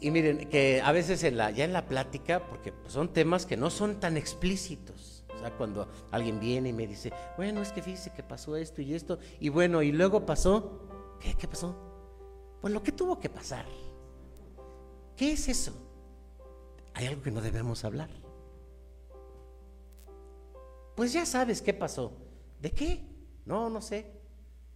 Y 0.01 0.11
miren, 0.11 0.51
que 0.51 0.81
a 0.83 0.91
veces 0.91 1.21
ya 1.21 1.29
en 1.65 1.73
la 1.73 1.87
plática, 1.87 2.45
porque 2.49 2.73
son 2.89 3.13
temas 3.13 3.47
que 3.47 3.57
no 3.57 3.71
son 3.71 4.01
tan 4.01 4.17
explícitos. 4.17 5.25
O 5.33 5.39
sea, 5.39 5.57
cuando 5.57 5.89
alguien 6.11 6.41
viene 6.41 6.71
y 6.71 6.73
me 6.73 6.89
dice, 6.89 7.13
bueno, 7.37 7.63
es 7.63 7.71
que 7.71 7.81
fíjese 7.81 8.13
que 8.13 8.25
pasó 8.25 8.57
esto 8.57 8.83
y 8.83 8.93
esto, 8.93 9.21
y 9.39 9.51
bueno, 9.51 9.83
y 9.83 9.93
luego 9.93 10.27
pasó, 10.27 11.17
¿qué, 11.21 11.35
qué 11.35 11.47
pasó? 11.47 11.77
Pues 12.61 12.75
lo 12.75 12.83
que 12.83 12.91
tuvo 12.91 13.21
que 13.21 13.29
pasar. 13.29 13.67
¿Qué 15.17 15.31
es 15.31 15.49
eso? 15.49 15.73
Hay 16.95 17.07
algo 17.07 17.23
que 17.23 17.31
no 17.31 17.41
debemos 17.41 17.85
hablar. 17.85 18.11
Pues 20.97 21.13
ya 21.13 21.25
sabes 21.25 21.63
qué 21.63 21.73
pasó. 21.73 22.13
¿De 22.61 22.73
qué? 22.73 23.07
No, 23.45 23.71
no 23.71 23.81
sé. 23.81 24.20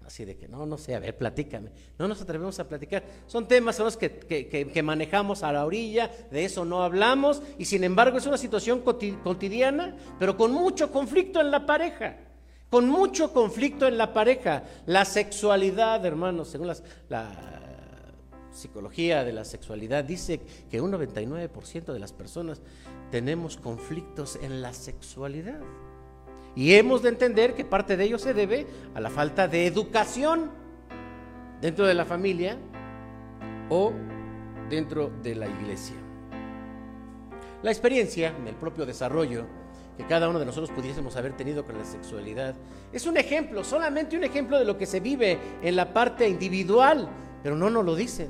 Así 0.06 0.24
de 0.24 0.36
que 0.36 0.48
no, 0.48 0.66
no 0.66 0.76
sé, 0.76 0.94
a 0.94 0.98
ver, 0.98 1.16
platícame. 1.16 1.70
No 1.98 2.06
nos 2.06 2.20
atrevemos 2.20 2.58
a 2.60 2.68
platicar. 2.68 3.04
Son 3.26 3.48
temas 3.48 3.76
son 3.76 3.86
los 3.86 3.96
que, 3.96 4.10
que, 4.18 4.82
manejamos 4.82 5.42
a 5.42 5.52
la 5.52 5.64
orilla, 5.64 6.10
de 6.30 6.44
eso 6.44 6.64
no 6.64 6.82
hablamos, 6.82 7.42
y 7.58 7.64
sin 7.64 7.84
embargo 7.84 8.18
es 8.18 8.26
una 8.26 8.36
situación 8.36 8.80
cotidiana, 8.82 9.96
pero 10.18 10.36
con 10.36 10.52
mucho 10.52 10.92
conflicto 10.92 11.40
en 11.40 11.50
la 11.50 11.64
pareja. 11.64 12.18
Con 12.68 12.88
mucho 12.88 13.32
conflicto 13.32 13.86
en 13.86 13.96
la 13.96 14.12
pareja. 14.12 14.64
La 14.86 15.04
sexualidad, 15.04 16.04
hermanos, 16.04 16.48
según 16.48 16.66
la 16.66 16.74
psicología 18.50 19.24
de 19.24 19.32
la 19.32 19.44
sexualidad, 19.44 20.04
dice 20.04 20.40
que 20.70 20.80
un 20.80 20.92
99% 20.92 21.92
de 21.92 21.98
las 21.98 22.12
personas 22.12 22.62
tenemos 23.10 23.56
conflictos 23.56 24.38
en 24.42 24.60
la 24.60 24.72
sexualidad. 24.72 25.60
Y 26.56 26.74
hemos 26.74 27.02
de 27.02 27.08
entender 27.08 27.54
que 27.54 27.64
parte 27.64 27.96
de 27.96 28.04
ello 28.04 28.18
se 28.18 28.34
debe 28.34 28.66
a 28.94 29.00
la 29.00 29.10
falta 29.10 29.48
de 29.48 29.66
educación 29.66 30.50
dentro 31.60 31.86
de 31.86 31.94
la 31.94 32.04
familia 32.04 32.56
o 33.68 33.92
dentro 34.68 35.10
de 35.22 35.34
la 35.34 35.46
iglesia. 35.46 35.96
La 37.62 37.70
experiencia, 37.70 38.34
el 38.46 38.54
propio 38.54 38.86
desarrollo 38.86 39.46
que 39.96 40.04
cada 40.06 40.28
uno 40.28 40.38
de 40.38 40.46
nosotros 40.46 40.70
pudiésemos 40.70 41.16
haber 41.16 41.36
tenido 41.36 41.64
con 41.64 41.78
la 41.78 41.84
sexualidad, 41.84 42.54
es 42.92 43.06
un 43.06 43.16
ejemplo, 43.16 43.62
solamente 43.62 44.16
un 44.16 44.24
ejemplo 44.24 44.58
de 44.58 44.64
lo 44.64 44.76
que 44.76 44.86
se 44.86 45.00
vive 45.00 45.38
en 45.62 45.76
la 45.76 45.92
parte 45.92 46.28
individual, 46.28 47.08
pero 47.42 47.56
no 47.56 47.70
nos 47.70 47.84
lo 47.84 47.94
dicen. 47.94 48.28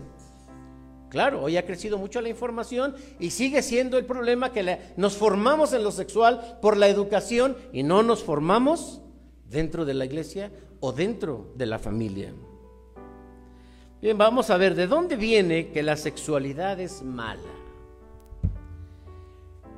Claro, 1.14 1.42
hoy 1.42 1.56
ha 1.56 1.64
crecido 1.64 1.96
mucho 1.96 2.20
la 2.20 2.28
información 2.28 2.96
y 3.20 3.30
sigue 3.30 3.62
siendo 3.62 3.98
el 3.98 4.04
problema 4.04 4.50
que 4.50 4.80
nos 4.96 5.16
formamos 5.16 5.72
en 5.72 5.84
lo 5.84 5.92
sexual 5.92 6.58
por 6.60 6.76
la 6.76 6.88
educación 6.88 7.56
y 7.72 7.84
no 7.84 8.02
nos 8.02 8.24
formamos 8.24 9.00
dentro 9.48 9.84
de 9.84 9.94
la 9.94 10.06
iglesia 10.06 10.50
o 10.80 10.90
dentro 10.90 11.52
de 11.54 11.66
la 11.66 11.78
familia. 11.78 12.34
Bien, 14.02 14.18
vamos 14.18 14.50
a 14.50 14.56
ver 14.56 14.74
de 14.74 14.88
dónde 14.88 15.14
viene 15.14 15.70
que 15.70 15.84
la 15.84 15.96
sexualidad 15.96 16.80
es 16.80 17.00
mala. 17.04 17.52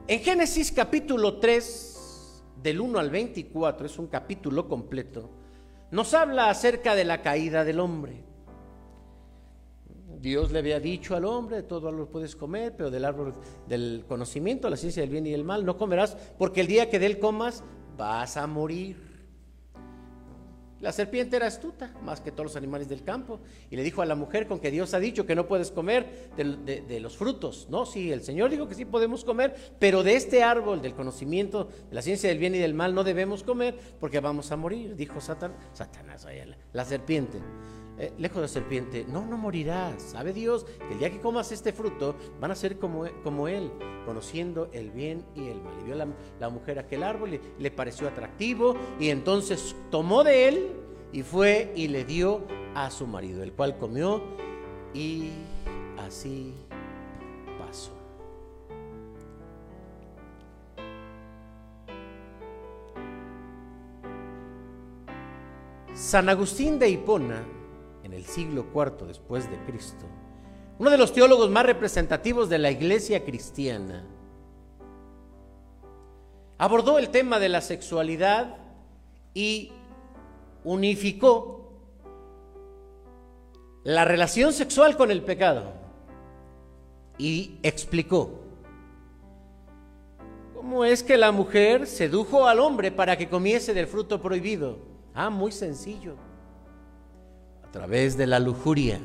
En 0.08 0.20
Génesis 0.20 0.72
capítulo 0.72 1.36
3, 1.36 2.44
del 2.62 2.80
1 2.80 2.98
al 2.98 3.10
24, 3.10 3.84
es 3.84 3.98
un 3.98 4.06
capítulo 4.06 4.66
completo, 4.66 5.28
nos 5.90 6.14
habla 6.14 6.48
acerca 6.48 6.94
de 6.94 7.04
la 7.04 7.20
caída 7.20 7.62
del 7.62 7.80
hombre. 7.80 8.24
Dios 10.26 10.50
le 10.50 10.58
había 10.58 10.80
dicho 10.80 11.14
al 11.14 11.24
hombre, 11.24 11.62
todo 11.62 11.86
árbol 11.86 12.08
puedes 12.08 12.34
comer, 12.34 12.74
pero 12.76 12.90
del 12.90 13.04
árbol 13.04 13.32
del 13.68 14.04
conocimiento, 14.08 14.68
la 14.68 14.76
ciencia 14.76 15.00
del 15.00 15.10
bien 15.10 15.24
y 15.24 15.30
del 15.30 15.44
mal, 15.44 15.64
no 15.64 15.76
comerás, 15.78 16.16
porque 16.36 16.62
el 16.62 16.66
día 16.66 16.90
que 16.90 16.98
de 16.98 17.06
él 17.06 17.20
comas 17.20 17.62
vas 17.96 18.36
a 18.36 18.48
morir. 18.48 18.96
La 20.80 20.90
serpiente 20.90 21.36
era 21.36 21.46
astuta, 21.46 21.94
más 22.02 22.20
que 22.20 22.32
todos 22.32 22.46
los 22.46 22.56
animales 22.56 22.88
del 22.88 23.04
campo, 23.04 23.38
y 23.70 23.76
le 23.76 23.84
dijo 23.84 24.02
a 24.02 24.04
la 24.04 24.16
mujer 24.16 24.48
con 24.48 24.58
que 24.58 24.72
Dios 24.72 24.94
ha 24.94 24.98
dicho 24.98 25.26
que 25.26 25.36
no 25.36 25.46
puedes 25.46 25.70
comer 25.70 26.32
de, 26.36 26.82
de, 26.82 27.00
los 27.00 27.16
frutos. 27.16 27.68
No, 27.70 27.86
sí, 27.86 28.10
el 28.10 28.22
Señor 28.22 28.50
dijo 28.50 28.66
que 28.66 28.74
sí 28.74 28.84
podemos 28.84 29.24
comer, 29.24 29.54
pero 29.78 30.02
de 30.02 30.16
este 30.16 30.42
árbol 30.42 30.82
del 30.82 30.94
conocimiento, 30.94 31.68
de 31.88 31.94
la 31.94 32.02
ciencia 32.02 32.28
del 32.28 32.38
bien 32.38 32.56
y 32.56 32.58
del 32.58 32.74
mal, 32.74 32.96
no 32.96 33.04
debemos 33.04 33.44
comer 33.44 33.78
porque 34.00 34.18
vamos 34.18 34.50
a 34.50 34.56
morir, 34.56 34.96
dijo 34.96 35.20
Satan, 35.20 35.54
Satanás, 35.72 36.26
la 36.72 36.84
serpiente. 36.84 37.38
Eh, 37.98 38.12
lejos 38.18 38.36
de 38.36 38.42
la 38.42 38.48
serpiente, 38.48 39.06
no, 39.08 39.24
no 39.24 39.38
morirás. 39.38 40.02
Sabe 40.02 40.32
Dios 40.32 40.64
que 40.64 40.92
el 40.92 40.98
día 40.98 41.10
que 41.10 41.20
comas 41.20 41.50
este 41.50 41.72
fruto 41.72 42.14
van 42.40 42.50
a 42.50 42.54
ser 42.54 42.78
como, 42.78 43.06
como 43.22 43.48
Él, 43.48 43.70
conociendo 44.04 44.68
el 44.72 44.90
bien 44.90 45.24
y 45.34 45.48
el 45.48 45.62
mal. 45.62 45.74
Y 45.80 45.84
vio 45.84 45.94
la, 45.94 46.06
la 46.38 46.48
mujer 46.50 46.78
aquel 46.78 47.02
árbol 47.02 47.34
y 47.34 47.40
le 47.58 47.70
pareció 47.70 48.06
atractivo 48.08 48.76
y 49.00 49.08
entonces 49.08 49.74
tomó 49.90 50.24
de 50.24 50.48
él 50.48 50.72
y 51.12 51.22
fue 51.22 51.72
y 51.74 51.88
le 51.88 52.04
dio 52.04 52.42
a 52.74 52.90
su 52.90 53.06
marido, 53.06 53.42
el 53.42 53.52
cual 53.52 53.78
comió 53.78 54.22
y 54.92 55.30
así 55.98 56.54
pasó. 57.58 57.92
San 65.94 66.28
Agustín 66.28 66.78
de 66.78 66.90
Hipona 66.90 67.42
en 68.06 68.12
el 68.12 68.24
siglo 68.24 68.66
IV 68.72 69.08
después 69.08 69.50
de 69.50 69.58
Cristo, 69.64 70.06
uno 70.78 70.90
de 70.90 70.96
los 70.96 71.12
teólogos 71.12 71.50
más 71.50 71.66
representativos 71.66 72.48
de 72.48 72.58
la 72.58 72.70
iglesia 72.70 73.24
cristiana, 73.24 74.06
abordó 76.56 77.00
el 77.00 77.10
tema 77.10 77.40
de 77.40 77.48
la 77.48 77.60
sexualidad 77.60 78.58
y 79.34 79.72
unificó 80.62 81.72
la 83.82 84.04
relación 84.04 84.52
sexual 84.52 84.96
con 84.96 85.10
el 85.10 85.22
pecado 85.22 85.72
y 87.18 87.58
explicó 87.64 88.40
cómo 90.54 90.84
es 90.84 91.02
que 91.02 91.16
la 91.16 91.32
mujer 91.32 91.88
sedujo 91.88 92.46
al 92.46 92.60
hombre 92.60 92.92
para 92.92 93.16
que 93.16 93.28
comiese 93.28 93.74
del 93.74 93.88
fruto 93.88 94.22
prohibido. 94.22 94.78
Ah, 95.12 95.30
muy 95.30 95.50
sencillo 95.50 96.25
a 97.66 97.72
través 97.72 98.16
de 98.16 98.26
la 98.26 98.38
lujuria, 98.38 99.00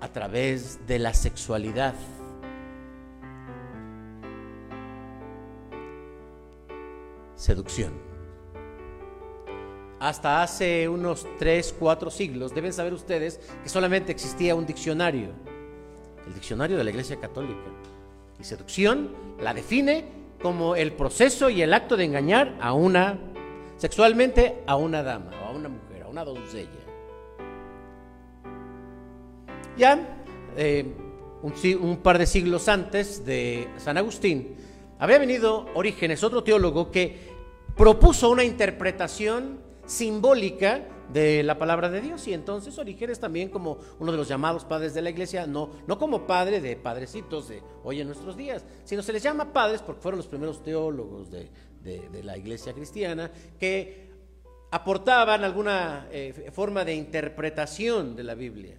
a 0.00 0.08
través 0.08 0.86
de 0.86 0.98
la 0.98 1.12
sexualidad. 1.12 1.94
Seducción. 7.34 7.92
Hasta 9.98 10.42
hace 10.42 10.88
unos 10.88 11.26
3, 11.38 11.74
4 11.78 12.10
siglos, 12.10 12.54
deben 12.54 12.72
saber 12.72 12.92
ustedes 12.92 13.40
que 13.62 13.68
solamente 13.68 14.12
existía 14.12 14.54
un 14.54 14.66
diccionario, 14.66 15.30
el 16.26 16.34
diccionario 16.34 16.76
de 16.76 16.84
la 16.84 16.90
Iglesia 16.90 17.18
Católica. 17.18 17.70
Y 18.38 18.44
seducción 18.44 19.10
la 19.40 19.54
define 19.54 20.04
como 20.40 20.76
el 20.76 20.92
proceso 20.92 21.50
y 21.50 21.62
el 21.62 21.72
acto 21.72 21.96
de 21.96 22.04
engañar 22.04 22.56
a 22.60 22.74
una, 22.74 23.18
sexualmente 23.76 24.62
a 24.66 24.76
una 24.76 25.02
dama, 25.02 25.30
o 25.42 25.48
a 25.48 25.50
una 25.52 25.68
mujer, 25.68 26.02
a 26.02 26.08
una 26.08 26.24
doncella. 26.24 26.83
Ya 29.76 30.22
eh, 30.56 30.84
un, 31.42 31.96
par 31.98 32.18
de 32.18 32.26
siglos 32.26 32.68
antes 32.68 33.26
de 33.26 33.68
San 33.76 33.98
Agustín, 33.98 34.54
había 34.98 35.18
venido 35.18 35.66
Orígenes, 35.74 36.22
otro 36.22 36.44
teólogo, 36.44 36.90
que 36.90 37.34
propuso 37.76 38.30
una 38.30 38.44
interpretación 38.44 39.60
simbólica 39.84 40.88
de 41.12 41.42
la 41.42 41.58
palabra 41.58 41.90
de 41.90 42.00
Dios. 42.00 42.26
Y 42.28 42.34
entonces 42.34 42.78
Orígenes 42.78 43.18
también 43.18 43.48
como 43.48 43.78
uno 43.98 44.12
de 44.12 44.18
los 44.18 44.28
llamados 44.28 44.64
padres 44.64 44.94
de 44.94 45.02
la 45.02 45.10
iglesia, 45.10 45.46
no, 45.46 45.70
no 45.88 45.98
como 45.98 46.26
padre 46.26 46.60
de 46.60 46.76
padrecitos 46.76 47.48
de 47.48 47.60
hoy 47.82 48.00
en 48.00 48.06
nuestros 48.06 48.36
días, 48.36 48.64
sino 48.84 49.02
se 49.02 49.12
les 49.12 49.22
llama 49.22 49.52
padres 49.52 49.82
porque 49.82 50.00
fueron 50.00 50.18
los 50.18 50.28
primeros 50.28 50.62
teólogos 50.62 51.30
de, 51.30 51.50
la 52.22 52.38
iglesia 52.38 52.72
cristiana 52.72 53.30
que 53.58 54.08
aportaban 54.70 55.44
alguna 55.44 56.08
eh, 56.10 56.50
forma 56.52 56.82
de 56.84 56.94
interpretación 56.94 58.16
de 58.16 58.24
la 58.24 58.34
Biblia. 58.34 58.78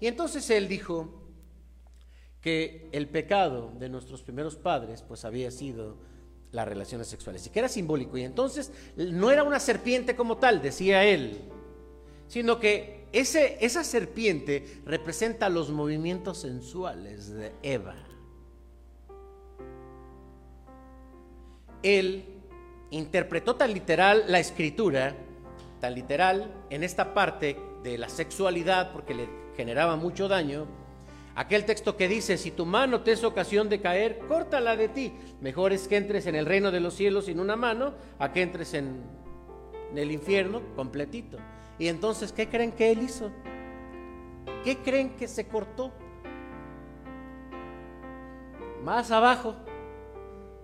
Y 0.00 0.06
entonces 0.06 0.48
él 0.50 0.68
dijo 0.68 1.08
que 2.40 2.88
el 2.92 3.08
pecado 3.08 3.72
de 3.78 3.88
nuestros 3.88 4.22
primeros 4.22 4.56
padres 4.56 5.02
pues 5.02 5.24
había 5.24 5.50
sido 5.50 5.96
las 6.52 6.66
relaciones 6.66 7.08
sexuales 7.08 7.46
y 7.46 7.50
que 7.50 7.58
era 7.58 7.68
simbólico. 7.68 8.16
Y 8.16 8.22
entonces 8.22 8.72
no 8.96 9.30
era 9.30 9.42
una 9.42 9.60
serpiente 9.60 10.14
como 10.16 10.38
tal, 10.38 10.62
decía 10.62 11.04
él, 11.04 11.40
sino 12.28 12.58
que 12.58 13.06
ese, 13.12 13.58
esa 13.64 13.84
serpiente 13.84 14.80
representa 14.84 15.48
los 15.48 15.70
movimientos 15.70 16.38
sensuales 16.38 17.30
de 17.30 17.52
Eva. 17.62 17.96
Él 21.82 22.24
interpretó 22.90 23.56
tan 23.56 23.72
literal 23.72 24.24
la 24.28 24.40
escritura, 24.40 25.16
tan 25.80 25.94
literal 25.94 26.52
en 26.70 26.82
esta 26.82 27.14
parte 27.14 27.56
de 27.82 27.98
la 27.98 28.08
sexualidad, 28.08 28.92
porque 28.92 29.14
le 29.14 29.28
generaba 29.58 29.96
mucho 29.96 30.28
daño. 30.28 30.66
Aquel 31.34 31.64
texto 31.64 31.96
que 31.96 32.06
dice, 32.06 32.38
si 32.38 32.52
tu 32.52 32.64
mano 32.64 33.00
te 33.00 33.10
es 33.10 33.24
ocasión 33.24 33.68
de 33.68 33.80
caer, 33.80 34.20
córtala 34.28 34.76
de 34.76 34.86
ti. 34.88 35.12
Mejor 35.40 35.72
es 35.72 35.88
que 35.88 35.96
entres 35.96 36.28
en 36.28 36.36
el 36.36 36.46
reino 36.46 36.70
de 36.70 36.78
los 36.78 36.94
cielos 36.94 37.24
sin 37.24 37.40
una 37.40 37.56
mano, 37.56 37.94
a 38.20 38.32
que 38.32 38.42
entres 38.42 38.72
en, 38.74 39.02
el 39.96 40.12
infierno 40.12 40.62
completito. 40.76 41.38
Y 41.76 41.88
entonces, 41.88 42.32
¿qué 42.32 42.48
creen 42.48 42.70
que 42.70 42.92
él 42.92 43.02
hizo? 43.02 43.32
¿Qué 44.62 44.78
creen 44.78 45.16
que 45.16 45.26
se 45.26 45.48
cortó? 45.48 45.90
Más 48.84 49.10
abajo 49.10 49.56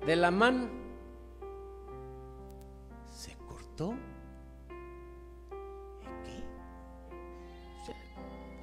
de 0.06 0.14
la 0.14 0.30
mano. 0.30 0.68
Se 3.12 3.34
cortó 3.48 3.94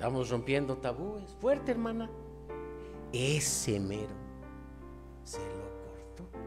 Estamos 0.01 0.31
rompiendo 0.31 0.77
tabúes. 0.77 1.29
Fuerte, 1.39 1.69
hermana. 1.69 2.09
Ese 3.13 3.79
mero 3.79 4.15
se 5.23 5.37
lo 5.37 5.69
cortó. 5.85 6.39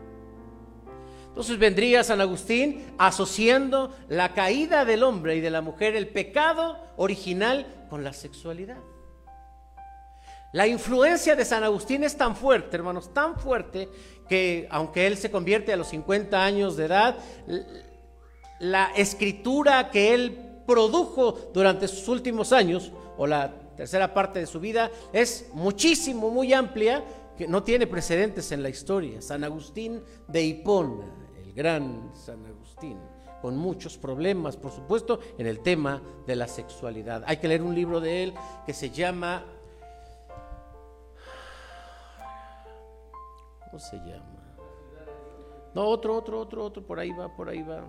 Entonces 1.28 1.56
vendría 1.56 2.02
San 2.02 2.20
Agustín 2.20 2.84
asociando 2.98 3.94
la 4.08 4.34
caída 4.34 4.84
del 4.84 5.04
hombre 5.04 5.36
y 5.36 5.40
de 5.40 5.50
la 5.50 5.60
mujer, 5.60 5.94
el 5.94 6.08
pecado 6.08 6.78
original, 6.96 7.86
con 7.88 8.02
la 8.02 8.12
sexualidad. 8.12 8.78
La 10.52 10.66
influencia 10.66 11.36
de 11.36 11.44
San 11.44 11.62
Agustín 11.62 12.02
es 12.02 12.16
tan 12.16 12.34
fuerte, 12.34 12.76
hermanos, 12.76 13.14
tan 13.14 13.38
fuerte, 13.38 13.88
que 14.28 14.66
aunque 14.68 15.06
él 15.06 15.16
se 15.16 15.30
convierte 15.30 15.72
a 15.72 15.76
los 15.76 15.86
50 15.90 16.44
años 16.44 16.76
de 16.76 16.86
edad, 16.86 17.18
la 18.58 18.86
escritura 18.96 19.92
que 19.92 20.12
él 20.12 20.62
produjo 20.66 21.52
durante 21.54 21.86
sus 21.86 22.08
últimos 22.08 22.52
años 22.52 22.90
o 23.16 23.26
la 23.26 23.52
tercera 23.76 24.12
parte 24.12 24.40
de 24.40 24.46
su 24.46 24.60
vida 24.60 24.90
es 25.12 25.50
muchísimo, 25.52 26.30
muy 26.30 26.52
amplia, 26.52 27.02
que 27.36 27.48
no 27.48 27.62
tiene 27.62 27.86
precedentes 27.86 28.52
en 28.52 28.62
la 28.62 28.68
historia. 28.68 29.20
San 29.20 29.44
Agustín 29.44 30.02
de 30.28 30.42
Hipona, 30.42 31.06
el 31.36 31.52
gran 31.52 32.10
San 32.14 32.44
Agustín, 32.46 32.98
con 33.42 33.56
muchos 33.56 33.98
problemas, 33.98 34.56
por 34.56 34.70
supuesto, 34.70 35.18
en 35.36 35.46
el 35.46 35.60
tema 35.60 36.00
de 36.26 36.36
la 36.36 36.48
sexualidad. 36.48 37.24
Hay 37.26 37.38
que 37.38 37.48
leer 37.48 37.62
un 37.62 37.74
libro 37.74 38.00
de 38.00 38.24
él 38.24 38.34
que 38.64 38.72
se 38.72 38.90
llama... 38.90 39.44
¿Cómo 43.70 43.78
se 43.80 43.96
llama? 43.96 44.34
No, 45.74 45.86
otro, 45.88 46.16
otro, 46.16 46.40
otro, 46.40 46.64
otro, 46.64 46.86
por 46.86 47.00
ahí 47.00 47.10
va, 47.10 47.34
por 47.34 47.48
ahí 47.48 47.62
va. 47.62 47.84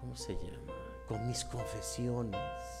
¿Cómo 0.00 0.16
se 0.16 0.32
llama? 0.32 0.72
Con 1.06 1.28
mis 1.28 1.44
confesiones. 1.44 2.79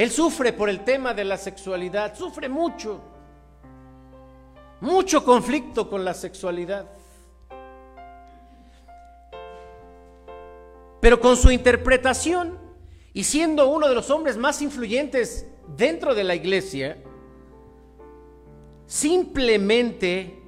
Él 0.00 0.10
sufre 0.10 0.54
por 0.54 0.70
el 0.70 0.82
tema 0.82 1.12
de 1.12 1.24
la 1.24 1.36
sexualidad, 1.36 2.16
sufre 2.16 2.48
mucho, 2.48 3.02
mucho 4.80 5.22
conflicto 5.22 5.90
con 5.90 6.06
la 6.06 6.14
sexualidad. 6.14 6.86
Pero 11.02 11.20
con 11.20 11.36
su 11.36 11.50
interpretación 11.50 12.58
y 13.12 13.24
siendo 13.24 13.68
uno 13.68 13.90
de 13.90 13.94
los 13.94 14.08
hombres 14.08 14.38
más 14.38 14.62
influyentes 14.62 15.46
dentro 15.76 16.14
de 16.14 16.24
la 16.24 16.34
iglesia, 16.34 16.96
simplemente 18.86 20.42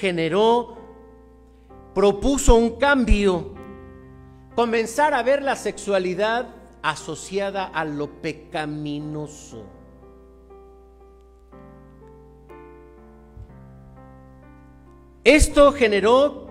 generó, 0.00 0.78
propuso 1.92 2.54
un 2.54 2.78
cambio, 2.78 3.52
comenzar 4.54 5.12
a 5.12 5.24
ver 5.24 5.42
la 5.42 5.56
sexualidad 5.56 6.61
asociada 6.82 7.66
a 7.66 7.84
lo 7.84 8.08
pecaminoso. 8.20 9.64
Esto 15.24 15.72
generó 15.72 16.48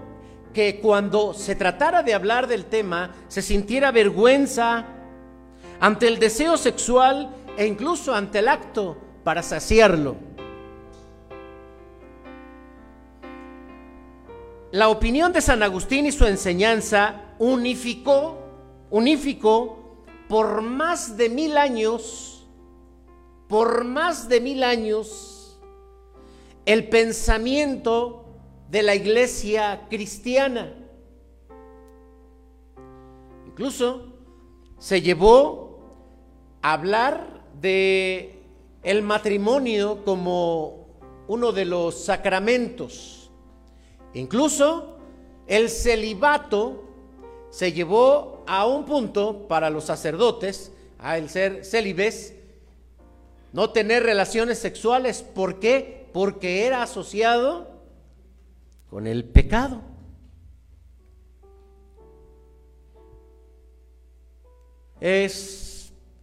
que 0.54 0.80
cuando 0.80 1.34
se 1.34 1.56
tratara 1.56 2.04
de 2.04 2.13
hablar 2.13 2.48
del 2.48 2.65
tema 2.65 3.12
se 3.28 3.41
sintiera 3.41 3.91
vergüenza 3.91 4.86
ante 5.80 6.08
el 6.08 6.20
deseo 6.20 6.58
sexual 6.58 7.36
e 7.58 7.65
incluso 7.65 8.13
ante 8.13 8.39
el 8.39 8.48
acto 8.48 8.98
para 9.24 9.44
saciarlo. 9.44 10.15
La 14.72 14.88
opinión 14.88 15.34
de 15.34 15.41
San 15.41 15.63
Agustín 15.63 16.06
y 16.06 16.13
su 16.13 16.26
enseñanza 16.26 17.34
unificó, 17.39 18.38
unificó 18.89 19.81
por 20.32 20.62
más 20.62 21.17
de 21.17 21.28
mil 21.28 21.58
años, 21.58 22.48
por 23.50 23.84
más 23.84 24.30
de 24.30 24.39
mil 24.39 24.63
años, 24.63 25.60
el 26.65 26.88
pensamiento 26.88 28.24
de 28.70 28.82
la 28.82 28.96
iglesia 28.96 29.88
cristiana. 29.89 30.74
Incluso 33.46 34.13
se 34.78 35.02
llevó 35.02 35.82
a 36.62 36.72
hablar 36.72 37.44
de 37.60 38.41
el 38.84 39.02
matrimonio 39.02 40.02
como 40.06 40.88
uno 41.28 41.52
de 41.52 41.65
los 41.65 42.06
sacramentos. 42.06 43.30
Incluso 44.13 44.96
el 45.46 45.67
celibato 45.67 46.86
se 47.50 47.74
llevó 47.74 48.31
a 48.47 48.65
un 48.65 48.86
punto 48.86 49.47
para 49.47 49.69
los 49.69 49.86
sacerdotes, 49.86 50.71
a 50.99 51.17
el 51.17 51.30
ser 51.30 51.65
célibes, 51.65 52.36
no 53.54 53.71
tener 53.71 54.04
relaciones 54.04 54.60
sexuales. 54.60 55.21
¿Por 55.21 55.60
qué? 55.60 56.10
Porque 56.13 56.65
era 56.65 56.84
asociado 56.84 57.67
con 58.89 59.08
el 59.08 59.25
pecado. 59.25 59.82
Es 64.99 65.70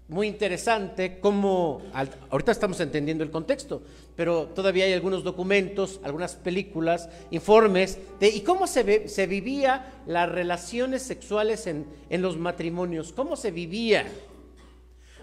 muy 0.09 0.27
interesante 0.27 1.21
cómo, 1.21 1.83
ahorita 2.31 2.51
estamos 2.51 2.81
entendiendo 2.81 3.23
el 3.23 3.31
contexto, 3.31 3.83
pero 4.17 4.47
todavía 4.47 4.87
hay 4.87 4.95
algunos 4.95 5.23
documentos, 5.23 6.01
algunas 6.03 6.35
películas, 6.35 7.11
informes 7.31 7.99
de 8.19 8.29
y 8.29 8.41
cómo 8.41 8.67
se, 8.67 9.09
se 9.09 9.27
vivía 9.27 10.01
las 10.07 10.31
relaciones 10.31 11.03
sexuales 11.03 11.67
en, 11.67 11.87
en 12.09 12.23
los 12.23 12.39
matrimonios, 12.39 13.13
cómo 13.13 13.37
se 13.37 13.51
vivía. 13.51 14.07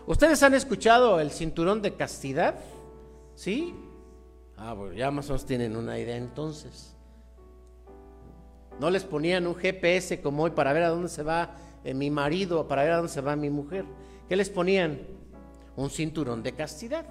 ¿Ustedes 0.06 0.44
han 0.44 0.54
escuchado 0.54 1.20
el 1.20 1.32
cinturón 1.32 1.82
de 1.82 1.96
castidad? 1.96 2.56
¿Sí? 3.34 3.74
Ah, 4.56 4.74
bueno, 4.74 4.94
ya 4.94 5.10
más 5.10 5.26
o 5.26 5.34
menos 5.34 5.48
tienen 5.48 5.76
una 5.76 5.98
idea 5.98 6.16
entonces. 6.16 6.96
No 8.80 8.92
les 8.92 9.04
ponían 9.04 9.48
un 9.48 9.56
GPS 9.56 10.22
como 10.22 10.44
hoy 10.44 10.52
para 10.52 10.74
ver 10.74 10.84
a 10.84 10.90
dónde 10.90 11.10
se 11.10 11.24
va 11.24 11.56
eh, 11.84 11.96
mi 11.96 12.12
marido, 12.12 12.68
para 12.68 12.84
ver 12.84 12.92
a 12.92 12.98
dónde 12.98 13.12
se 13.12 13.22
va 13.22 13.36
mi 13.36 13.50
mujer. 13.50 13.86
¿Qué 14.28 14.36
les 14.36 14.50
ponían? 14.50 15.00
Un 15.76 15.90
cinturón 15.90 16.42
de 16.42 16.54
castidad. 16.54 17.06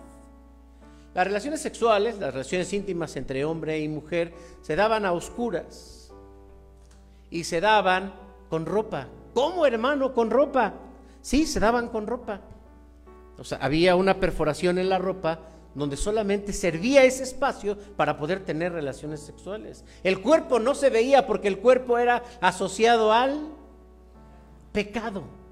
Las 1.14 1.26
relaciones 1.26 1.60
sexuales, 1.60 2.18
las 2.18 2.32
relaciones 2.32 2.72
íntimas 2.72 3.14
entre 3.16 3.44
hombre 3.44 3.78
y 3.78 3.88
mujer, 3.88 4.32
se 4.62 4.74
daban 4.74 5.04
a 5.04 5.12
oscuras 5.12 6.12
y 7.30 7.44
se 7.44 7.60
daban 7.60 8.14
con 8.50 8.66
ropa. 8.66 9.06
¿Cómo, 9.32 9.64
hermano, 9.64 10.12
con 10.12 10.30
ropa? 10.30 10.74
Sí, 11.20 11.46
se 11.46 11.60
daban 11.60 11.88
con 11.88 12.06
ropa. 12.06 12.40
O 13.38 13.44
sea, 13.44 13.58
había 13.58 13.94
una 13.96 14.18
perforación 14.18 14.78
en 14.78 14.88
la 14.88 14.98
ropa 14.98 15.40
donde 15.74 15.96
solamente 15.96 16.52
servía 16.52 17.04
ese 17.04 17.24
espacio 17.24 17.76
para 17.96 18.16
poder 18.16 18.44
tener 18.44 18.72
relaciones 18.72 19.20
sexuales. 19.20 19.84
El 20.02 20.20
cuerpo 20.20 20.58
no 20.58 20.74
se 20.74 20.90
veía 20.90 21.26
porque 21.26 21.48
el 21.48 21.58
cuerpo 21.58 21.98
era 21.98 22.22
asociado 22.40 23.12
al 23.12 23.48
pecado. 24.72 25.43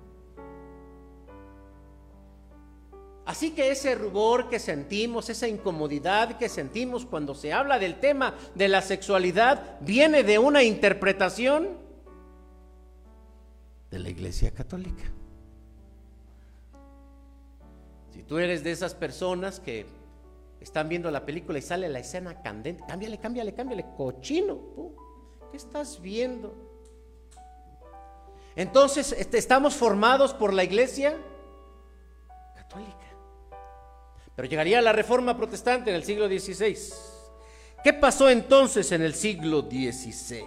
Así 3.32 3.52
que 3.52 3.70
ese 3.70 3.94
rubor 3.94 4.50
que 4.50 4.58
sentimos, 4.58 5.30
esa 5.30 5.48
incomodidad 5.48 6.36
que 6.36 6.50
sentimos 6.50 7.06
cuando 7.06 7.34
se 7.34 7.50
habla 7.50 7.78
del 7.78 7.98
tema 7.98 8.34
de 8.54 8.68
la 8.68 8.82
sexualidad, 8.82 9.80
viene 9.80 10.22
de 10.22 10.38
una 10.38 10.62
interpretación 10.62 11.78
de 13.90 13.98
la 14.00 14.10
Iglesia 14.10 14.50
Católica. 14.50 15.04
Si 18.12 18.22
tú 18.22 18.36
eres 18.36 18.62
de 18.64 18.72
esas 18.72 18.94
personas 18.94 19.60
que 19.60 19.86
están 20.60 20.90
viendo 20.90 21.10
la 21.10 21.24
película 21.24 21.58
y 21.58 21.62
sale 21.62 21.88
la 21.88 22.00
escena 22.00 22.42
candente. 22.42 22.84
Cámbiale, 22.86 23.16
cámbiale, 23.16 23.54
cámbiale. 23.54 23.86
Cochino. 23.96 24.58
¿Qué 25.50 25.56
estás 25.56 26.02
viendo? 26.02 26.54
Entonces, 28.56 29.12
este, 29.12 29.38
estamos 29.38 29.74
formados 29.74 30.34
por 30.34 30.52
la 30.52 30.64
iglesia 30.64 31.16
católica. 32.54 33.01
Pero 34.34 34.48
llegaría 34.48 34.80
la 34.80 34.92
reforma 34.92 35.36
protestante 35.36 35.90
en 35.90 35.96
el 35.96 36.04
siglo 36.04 36.26
XVI. 36.26 36.76
¿Qué 37.84 37.92
pasó 37.92 38.30
entonces 38.30 38.90
en 38.92 39.02
el 39.02 39.14
siglo 39.14 39.62
XVI? 39.62 40.44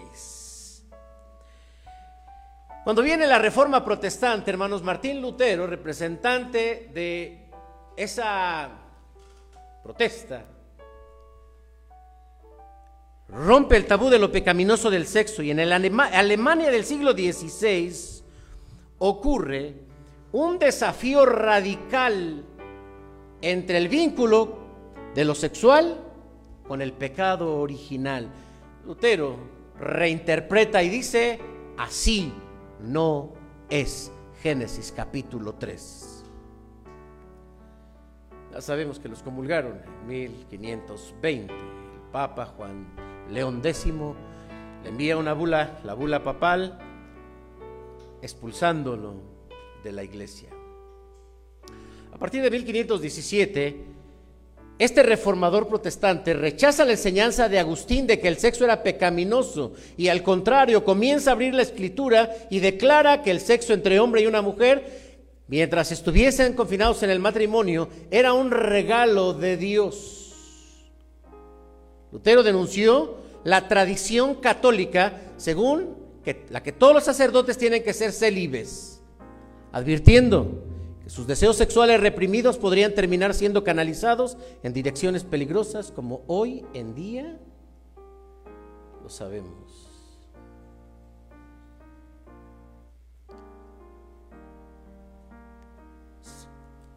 Cuando 2.83 3.01
viene 3.01 3.25
la 3.27 3.39
reforma 3.39 3.83
protestante, 3.83 4.51
hermanos, 4.51 4.83
Martín 4.83 5.21
Lutero, 5.21 5.67
representante 5.67 6.91
de 6.93 7.49
esa 7.97 8.69
protesta, 9.83 10.45
rompe 13.27 13.75
el 13.75 13.85
tabú 13.85 14.09
de 14.09 14.19
lo 14.19 14.31
pecaminoso 14.31 14.89
del 14.89 15.07
sexo 15.07 15.41
y 15.41 15.51
en 15.51 15.59
Alemania 15.59 16.71
del 16.71 16.85
siglo 16.85 17.13
XVI 17.13 18.23
ocurre 18.99 19.73
un 20.31 20.59
desafío 20.59 21.25
radical 21.25 22.43
entre 23.45 23.77
el 23.77 23.89
vínculo 23.89 24.57
de 25.13 25.23
lo 25.23 25.35
sexual 25.35 25.99
con 26.67 26.81
el 26.81 26.93
pecado 26.93 27.59
original. 27.59 28.27
Lutero 28.83 29.37
reinterpreta 29.79 30.81
y 30.81 30.89
dice, 30.89 31.39
así 31.77 32.33
no 32.81 33.33
es 33.69 34.11
Génesis 34.41 34.91
capítulo 34.91 35.53
3. 35.53 36.23
Ya 38.51 38.61
sabemos 38.61 38.97
que 38.97 39.09
los 39.09 39.21
comulgaron 39.21 39.79
en 39.85 40.07
1520. 40.07 41.53
El 41.53 41.59
Papa 42.11 42.47
Juan 42.47 42.87
León 43.29 43.61
X 43.63 43.85
le 43.85 44.89
envía 44.89 45.17
una 45.17 45.33
bula, 45.33 45.81
la 45.83 45.93
bula 45.93 46.23
papal, 46.23 46.79
expulsándolo 48.23 49.13
de 49.83 49.91
la 49.91 50.03
iglesia. 50.03 50.54
A 52.15 52.17
partir 52.17 52.41
de 52.41 52.49
1517, 52.49 53.75
este 54.79 55.03
reformador 55.03 55.67
protestante 55.67 56.33
rechaza 56.33 56.85
la 56.85 56.93
enseñanza 56.93 57.49
de 57.49 57.59
Agustín 57.59 58.07
de 58.07 58.21
que 58.21 58.29
el 58.29 58.37
sexo 58.37 58.63
era 58.63 58.83
pecaminoso 58.83 59.73
y 59.97 60.07
al 60.07 60.23
contrario 60.23 60.85
comienza 60.85 61.29
a 61.29 61.33
abrir 61.33 61.53
la 61.53 61.63
escritura 61.63 62.33
y 62.49 62.59
declara 62.59 63.21
que 63.21 63.31
el 63.31 63.41
sexo 63.41 63.73
entre 63.73 63.99
hombre 63.99 64.21
y 64.21 64.27
una 64.27 64.41
mujer 64.41 65.17
mientras 65.49 65.91
estuviesen 65.91 66.53
confinados 66.53 67.03
en 67.03 67.09
el 67.09 67.19
matrimonio, 67.19 67.89
era 68.09 68.31
un 68.31 68.49
regalo 68.49 69.33
de 69.33 69.57
Dios. 69.57 70.85
Lutero 72.13 72.43
denunció 72.43 73.17
la 73.43 73.67
tradición 73.67 74.35
católica 74.35 75.19
según 75.35 75.97
la 76.49 76.63
que 76.63 76.71
todos 76.71 76.93
los 76.93 77.03
sacerdotes 77.03 77.57
tienen 77.57 77.83
que 77.83 77.93
ser 77.93 78.13
célibes, 78.13 79.01
advirtiendo 79.73 80.63
que 80.69 80.74
sus 81.07 81.27
deseos 81.27 81.55
sexuales 81.55 81.99
reprimidos 81.99 82.57
podrían 82.57 82.95
terminar 82.95 83.33
siendo 83.33 83.63
canalizados 83.63 84.37
en 84.63 84.73
direcciones 84.73 85.23
peligrosas 85.23 85.91
como 85.91 86.23
hoy 86.27 86.65
en 86.73 86.95
día 86.95 87.39
lo 89.03 89.09
sabemos. 89.09 89.91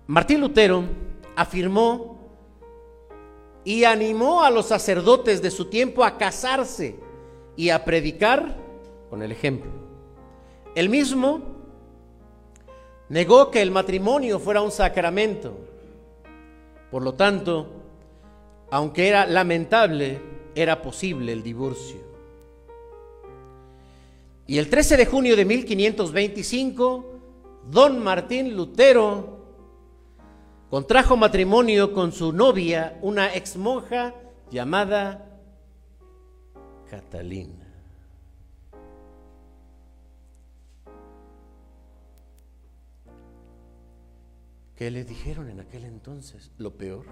Martín 0.07 0.41
Lutero 0.41 0.85
afirmó 1.37 2.17
y 3.63 3.85
animó 3.85 4.43
a 4.43 4.51
los 4.51 4.65
sacerdotes 4.65 5.43
de 5.43 5.51
su 5.51 5.67
tiempo 5.67 6.03
a 6.03 6.17
casarse 6.17 6.99
y 7.57 7.69
a 7.69 7.85
predicar 7.85 8.57
con 9.11 9.23
el 9.23 9.33
ejemplo. 9.33 9.71
Él 10.75 10.89
mismo 10.89 11.58
negó 13.09 13.51
que 13.51 13.63
el 13.63 13.71
matrimonio 13.71 14.39
fuera 14.39 14.61
un 14.61 14.71
sacramento. 14.71 15.57
Por 16.91 17.03
lo 17.03 17.15
tanto, 17.15 17.69
aunque 18.71 19.09
era 19.09 19.27
lamentable, 19.27 20.21
era 20.55 20.83
posible 20.83 21.33
el 21.33 21.43
divorcio. 21.43 22.01
Y 24.47 24.59
el 24.59 24.71
13 24.71 24.97
de 24.97 25.07
junio 25.07 25.37
de 25.37 25.45
1525, 25.45 27.05
don 27.71 28.03
Martín 28.03 28.57
Lutero 28.57 29.39
Contrajo 30.71 31.17
matrimonio 31.17 31.95
con 31.95 32.13
su 32.13 32.31
novia, 32.31 32.99
una 33.01 33.35
ex 33.35 33.57
monja 33.57 34.15
llamada 34.51 35.41
Catalina. 36.91 37.58
¿Qué 44.79 44.93
le 44.93 45.03
dijeron 45.03 45.51
en 45.51 45.59
aquel 45.59 45.85
entonces? 45.85 46.53
Lo 46.57 46.73
peor. 46.79 47.05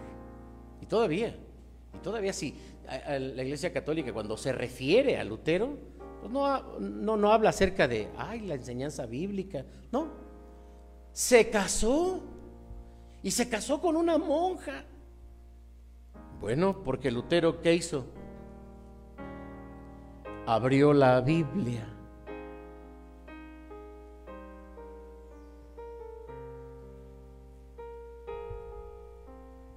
Y 0.81 0.87
todavía, 0.87 1.37
y 1.93 1.99
todavía 1.99 2.33
sí, 2.33 2.57
la 2.87 3.43
Iglesia 3.43 3.73
Católica 3.73 4.13
cuando 4.13 4.37
se 4.37 4.53
refiere 4.53 5.19
a 5.19 5.25
Lutero, 5.25 5.77
pues 6.21 6.33
no, 6.33 6.79
no, 6.79 7.17
no 7.17 7.33
habla 7.33 7.51
acerca 7.51 7.89
de, 7.89 8.09
ay, 8.17 8.43
la 8.43 8.55
enseñanza 8.55 9.05
bíblica, 9.05 9.67
no. 9.91 10.13
Se 11.11 11.51
casó 11.51 12.23
y 13.21 13.33
se 13.33 13.49
casó 13.49 13.81
con 13.81 13.97
una 13.97 14.17
monja. 14.17 14.85
Bueno, 16.41 16.85
porque 16.85 17.11
Lutero, 17.11 17.61
¿qué 17.63 17.75
hizo? 17.75 18.07
Abrió 20.47 20.93
la 20.93 21.21
Biblia. 21.21 21.96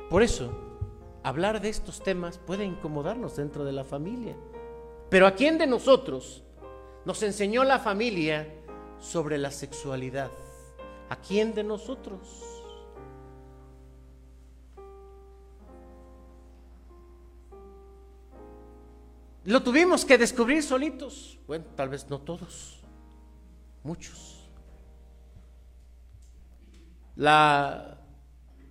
Por 0.09 0.23
eso, 0.23 0.51
hablar 1.23 1.61
de 1.61 1.69
estos 1.69 2.01
temas 2.01 2.39
puede 2.39 2.65
incomodarnos 2.65 3.35
dentro 3.35 3.63
de 3.63 3.71
la 3.71 3.83
familia. 3.83 4.35
Pero 5.09 5.27
¿a 5.27 5.35
quién 5.35 5.57
de 5.59 5.67
nosotros 5.67 6.43
nos 7.05 7.21
enseñó 7.21 7.63
la 7.63 7.77
familia 7.77 8.47
sobre 8.99 9.37
la 9.37 9.51
sexualidad? 9.51 10.31
¿A 11.09 11.15
quién 11.15 11.53
de 11.53 11.63
nosotros? 11.63 12.45
Lo 19.45 19.63
tuvimos 19.63 20.05
que 20.05 20.17
descubrir 20.17 20.63
solitos. 20.63 21.39
Bueno, 21.47 21.65
tal 21.75 21.89
vez 21.89 22.09
no 22.09 22.19
todos, 22.21 22.81
muchos. 23.83 24.49
La 27.15 27.98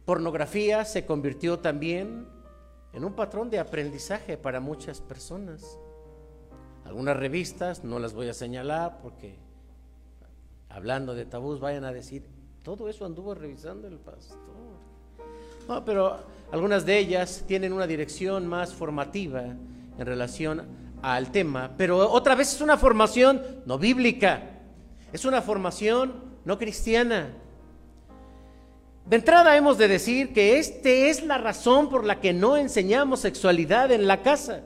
pornografía 0.09 0.87
se 0.87 1.05
convirtió 1.05 1.59
también 1.59 2.27
en 2.95 3.05
un 3.05 3.13
patrón 3.13 3.51
de 3.51 3.59
aprendizaje 3.59 4.39
para 4.39 4.59
muchas 4.59 5.03
personas. 5.03 5.79
Algunas 6.87 7.15
revistas, 7.15 7.85
no 7.85 7.99
las 7.99 8.15
voy 8.15 8.31
a 8.31 8.33
señalar 8.33 9.01
porque 9.03 9.37
hablando 10.71 11.15
de 11.15 11.27
tabús 11.27 11.61
vayan 11.61 11.85
a 11.85 11.93
decir, 11.93 12.25
todo 12.63 12.89
eso 12.89 13.05
anduvo 13.05 13.35
revisando 13.35 13.87
el 13.87 13.99
pastor. 13.99 14.39
No, 15.69 15.85
pero 15.85 16.17
algunas 16.53 16.87
de 16.87 16.99
ellas 16.99 17.45
tienen 17.47 17.75
una 17.75 17.87
dirección 17.87 18.47
más 18.47 18.73
formativa 18.73 19.43
en 19.43 20.07
relación 20.07 20.63
al 21.03 21.31
tema, 21.33 21.75
pero 21.77 22.11
otra 22.11 22.35
vez 22.35 22.55
es 22.55 22.63
una 22.63 22.79
formación 22.79 23.43
no 23.67 23.79
bíblica, 23.79 24.63
es 25.13 25.27
una 25.27 25.43
formación 25.43 26.15
no 26.47 26.57
cristiana. 26.57 27.35
De 29.09 29.17
entrada 29.17 29.57
hemos 29.57 29.79
de 29.79 29.89
decir 29.89 30.35
que 30.35 30.59
esta 30.59 30.91
es 30.91 31.25
la 31.25 31.39
razón 31.39 31.89
por 31.89 32.05
la 32.05 32.21
que 32.21 32.35
no 32.35 32.59
enseñamos 32.59 33.21
sexualidad 33.21 33.91
en 33.91 34.07
la 34.07 34.21
casa. 34.21 34.65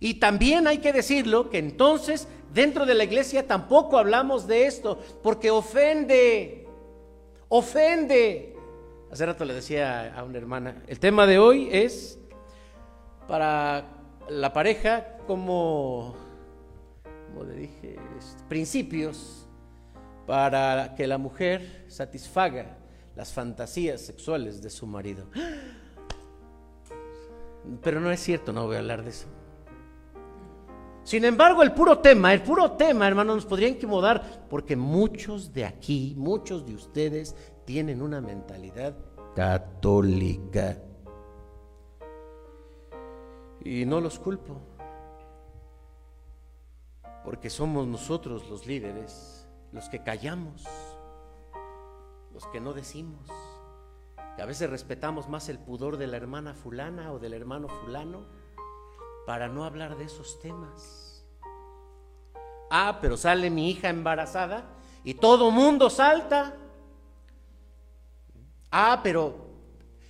Y 0.00 0.14
también 0.14 0.66
hay 0.66 0.78
que 0.78 0.92
decirlo 0.92 1.48
que 1.48 1.58
entonces 1.58 2.26
dentro 2.52 2.84
de 2.86 2.94
la 2.94 3.04
iglesia 3.04 3.46
tampoco 3.46 3.98
hablamos 3.98 4.48
de 4.48 4.66
esto 4.66 4.98
porque 5.22 5.52
ofende, 5.52 6.66
ofende. 7.48 8.56
Hace 9.12 9.26
rato 9.26 9.44
le 9.44 9.54
decía 9.54 10.12
a 10.12 10.24
una 10.24 10.38
hermana, 10.38 10.82
el 10.88 10.98
tema 10.98 11.24
de 11.24 11.38
hoy 11.38 11.68
es 11.70 12.18
para 13.28 13.84
la 14.28 14.52
pareja 14.52 15.18
como, 15.28 16.16
como 17.28 17.44
le 17.44 17.54
dije, 17.54 17.96
principios 18.48 19.46
para 20.26 20.96
que 20.96 21.06
la 21.06 21.16
mujer 21.16 21.84
satisfaga 21.86 22.78
las 23.16 23.32
fantasías 23.32 24.00
sexuales 24.00 24.62
de 24.62 24.70
su 24.70 24.86
marido. 24.86 25.26
Pero 27.82 28.00
no 28.00 28.10
es 28.10 28.20
cierto, 28.20 28.52
no 28.52 28.66
voy 28.66 28.76
a 28.76 28.80
hablar 28.80 29.02
de 29.02 29.10
eso. 29.10 29.26
Sin 31.04 31.24
embargo, 31.24 31.62
el 31.62 31.72
puro 31.72 31.98
tema, 31.98 32.32
el 32.32 32.42
puro 32.42 32.72
tema, 32.72 33.06
hermano, 33.06 33.34
nos 33.34 33.44
podría 33.44 33.68
incomodar 33.68 34.46
porque 34.48 34.74
muchos 34.74 35.52
de 35.52 35.66
aquí, 35.66 36.14
muchos 36.16 36.64
de 36.66 36.74
ustedes 36.74 37.36
tienen 37.66 38.00
una 38.00 38.20
mentalidad 38.22 38.96
católica. 39.34 40.78
Y 43.62 43.84
no 43.84 44.00
los 44.00 44.18
culpo, 44.18 44.60
porque 47.24 47.48
somos 47.48 47.86
nosotros 47.86 48.48
los 48.48 48.66
líderes, 48.66 49.46
los 49.72 49.88
que 49.88 50.02
callamos, 50.02 50.64
los 52.34 52.46
que 52.48 52.60
no 52.60 52.72
decimos, 52.72 53.30
que 54.36 54.42
a 54.42 54.46
veces 54.46 54.68
respetamos 54.68 55.28
más 55.28 55.48
el 55.48 55.60
pudor 55.60 55.96
de 55.96 56.08
la 56.08 56.16
hermana 56.16 56.52
fulana 56.52 57.12
o 57.12 57.20
del 57.20 57.32
hermano 57.32 57.68
fulano 57.68 58.26
para 59.24 59.48
no 59.48 59.64
hablar 59.64 59.96
de 59.96 60.04
esos 60.04 60.40
temas. 60.40 61.24
Ah, 62.70 62.98
pero 63.00 63.16
sale 63.16 63.50
mi 63.50 63.70
hija 63.70 63.88
embarazada 63.88 64.64
y 65.04 65.14
todo 65.14 65.52
mundo 65.52 65.88
salta. 65.88 66.56
Ah, 68.72 69.00
pero 69.00 69.36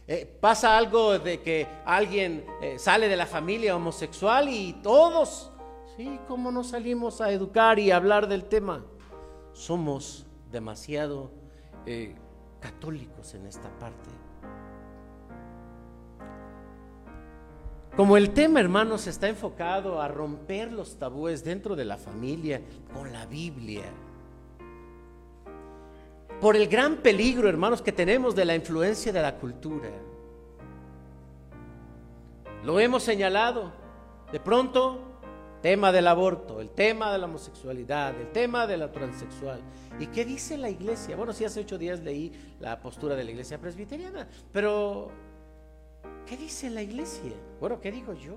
eh, 0.07 0.25
pasa 0.41 0.79
algo 0.79 1.19
de 1.19 1.43
que 1.43 1.69
alguien 1.85 2.47
eh, 2.63 2.79
sale 2.79 3.09
de 3.09 3.17
la 3.17 3.27
familia 3.27 3.77
homosexual 3.77 4.49
y 4.49 4.73
todos, 4.83 5.53
sí, 5.95 6.19
¿cómo 6.27 6.51
no 6.51 6.65
salimos 6.65 7.21
a 7.21 7.31
educar 7.31 7.79
y 7.79 7.91
hablar 7.91 8.29
del 8.29 8.47
tema? 8.47 8.83
Somos 9.53 10.27
demasiado 10.51 11.44
eh, 11.87 12.15
católicos 12.61 13.35
en 13.35 13.47
esta 13.47 13.69
parte. 13.79 14.11
Como 17.97 18.17
el 18.17 18.31
tema, 18.31 18.59
hermanos, 18.61 19.07
está 19.07 19.29
enfocado 19.29 20.01
a 20.01 20.09
romper 20.09 20.73
los 20.73 20.99
tabúes 20.99 21.45
dentro 21.45 21.77
de 21.77 21.85
la 21.85 21.97
familia 21.97 22.61
con 22.93 23.13
la 23.13 23.25
Biblia 23.27 23.85
por 26.41 26.57
el 26.57 26.69
gran 26.69 26.97
peligro, 26.97 27.49
hermanos, 27.49 27.81
que 27.81 27.91
tenemos 27.91 28.35
de 28.35 28.45
la 28.45 28.55
influencia 28.55 29.13
de 29.13 29.23
la 29.23 29.37
cultura. 29.37 29.89
Lo 32.63 32.79
hemos 32.79 33.03
señalado. 33.03 33.73
De 34.31 34.41
pronto, 34.41 35.14
tema 35.65 35.93
del 35.93 36.07
aborto, 36.09 36.61
el 36.61 36.69
tema 36.69 37.11
de 37.11 37.17
la 37.17 37.25
homosexualidad, 37.25 38.21
el 38.21 38.31
tema 38.33 38.67
de 38.67 38.77
la 38.77 38.93
transexual. 38.93 39.63
¿Y 39.99 40.09
qué 40.09 40.27
dice 40.27 40.59
la 40.59 40.69
iglesia? 40.69 41.17
Bueno, 41.17 41.33
sí, 41.33 41.43
hace 41.43 41.61
ocho 41.61 41.79
días 41.79 42.01
leí 42.01 42.31
la 42.61 42.79
postura 42.83 43.17
de 43.17 43.25
la 43.25 43.31
iglesia 43.31 43.59
presbiteriana, 43.59 44.29
pero 44.53 45.11
¿qué 46.27 46.37
dice 46.37 46.69
la 46.69 46.83
iglesia? 46.83 47.33
Bueno, 47.61 47.81
¿qué 47.81 47.91
digo 47.91 48.13
yo? 48.13 48.35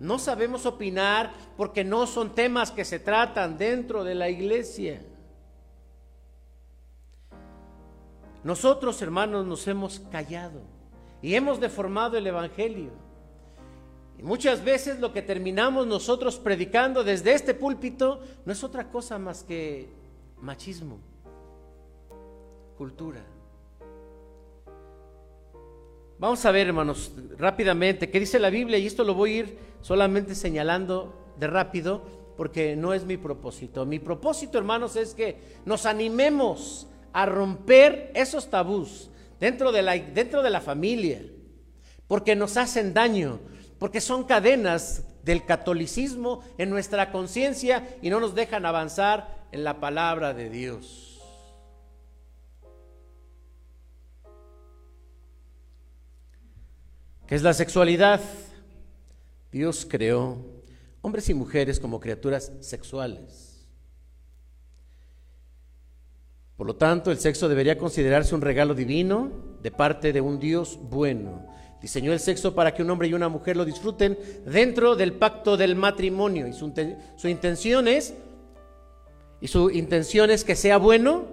No 0.00 0.18
sabemos 0.18 0.66
opinar 0.66 1.30
porque 1.56 1.84
no 1.84 2.08
son 2.08 2.34
temas 2.34 2.72
que 2.72 2.84
se 2.84 2.98
tratan 2.98 3.56
dentro 3.56 4.02
de 4.02 4.16
la 4.16 4.28
iglesia. 4.28 5.00
Nosotros, 8.42 9.00
hermanos, 9.02 9.46
nos 9.46 9.68
hemos 9.68 10.00
callado 10.10 10.62
y 11.22 11.36
hemos 11.36 11.60
deformado 11.60 12.18
el 12.18 12.26
Evangelio. 12.26 13.11
Muchas 14.22 14.62
veces 14.62 15.00
lo 15.00 15.12
que 15.12 15.20
terminamos 15.20 15.84
nosotros 15.88 16.36
predicando 16.36 17.02
desde 17.02 17.34
este 17.34 17.54
púlpito 17.54 18.20
no 18.44 18.52
es 18.52 18.62
otra 18.62 18.88
cosa 18.88 19.18
más 19.18 19.42
que 19.42 19.88
machismo, 20.40 21.00
cultura. 22.78 23.20
Vamos 26.20 26.44
a 26.44 26.52
ver, 26.52 26.68
hermanos, 26.68 27.10
rápidamente, 27.36 28.10
qué 28.10 28.20
dice 28.20 28.38
la 28.38 28.50
Biblia, 28.50 28.78
y 28.78 28.86
esto 28.86 29.02
lo 29.02 29.14
voy 29.14 29.32
a 29.32 29.38
ir 29.40 29.58
solamente 29.80 30.36
señalando 30.36 31.34
de 31.36 31.48
rápido, 31.48 32.02
porque 32.36 32.76
no 32.76 32.94
es 32.94 33.04
mi 33.04 33.16
propósito. 33.16 33.84
Mi 33.86 33.98
propósito, 33.98 34.56
hermanos, 34.56 34.94
es 34.94 35.14
que 35.14 35.58
nos 35.64 35.84
animemos 35.84 36.86
a 37.12 37.26
romper 37.26 38.12
esos 38.14 38.48
tabús 38.48 39.10
dentro 39.40 39.72
de 39.72 39.82
la, 39.82 39.98
dentro 39.98 40.44
de 40.44 40.50
la 40.50 40.60
familia, 40.60 41.22
porque 42.06 42.36
nos 42.36 42.56
hacen 42.56 42.94
daño, 42.94 43.40
porque 43.82 44.00
son 44.00 44.22
cadenas 44.22 45.02
del 45.24 45.44
catolicismo 45.44 46.44
en 46.56 46.70
nuestra 46.70 47.10
conciencia 47.10 47.98
y 48.00 48.10
no 48.10 48.20
nos 48.20 48.32
dejan 48.32 48.64
avanzar 48.64 49.48
en 49.50 49.64
la 49.64 49.80
palabra 49.80 50.32
de 50.34 50.48
Dios. 50.48 51.20
¿Qué 57.26 57.34
es 57.34 57.42
la 57.42 57.52
sexualidad? 57.52 58.20
Dios 59.50 59.84
creó 59.90 60.38
hombres 61.00 61.28
y 61.28 61.34
mujeres 61.34 61.80
como 61.80 61.98
criaturas 61.98 62.52
sexuales. 62.60 63.66
Por 66.56 66.68
lo 66.68 66.76
tanto, 66.76 67.10
el 67.10 67.18
sexo 67.18 67.48
debería 67.48 67.76
considerarse 67.76 68.32
un 68.36 68.42
regalo 68.42 68.76
divino 68.76 69.58
de 69.60 69.72
parte 69.72 70.12
de 70.12 70.20
un 70.20 70.38
Dios 70.38 70.78
bueno. 70.80 71.51
Diseñó 71.82 72.12
el 72.12 72.20
sexo 72.20 72.54
para 72.54 72.72
que 72.72 72.82
un 72.82 72.90
hombre 72.90 73.08
y 73.08 73.14
una 73.14 73.28
mujer 73.28 73.56
lo 73.56 73.64
disfruten 73.64 74.16
dentro 74.46 74.94
del 74.94 75.14
pacto 75.14 75.56
del 75.56 75.74
matrimonio. 75.74 76.46
Y 76.46 76.52
su, 76.52 76.66
intención 77.28 77.88
es, 77.88 78.14
su 79.44 79.68
intención 79.68 80.30
es 80.30 80.44
que 80.44 80.54
sea 80.54 80.78
bueno, 80.78 81.24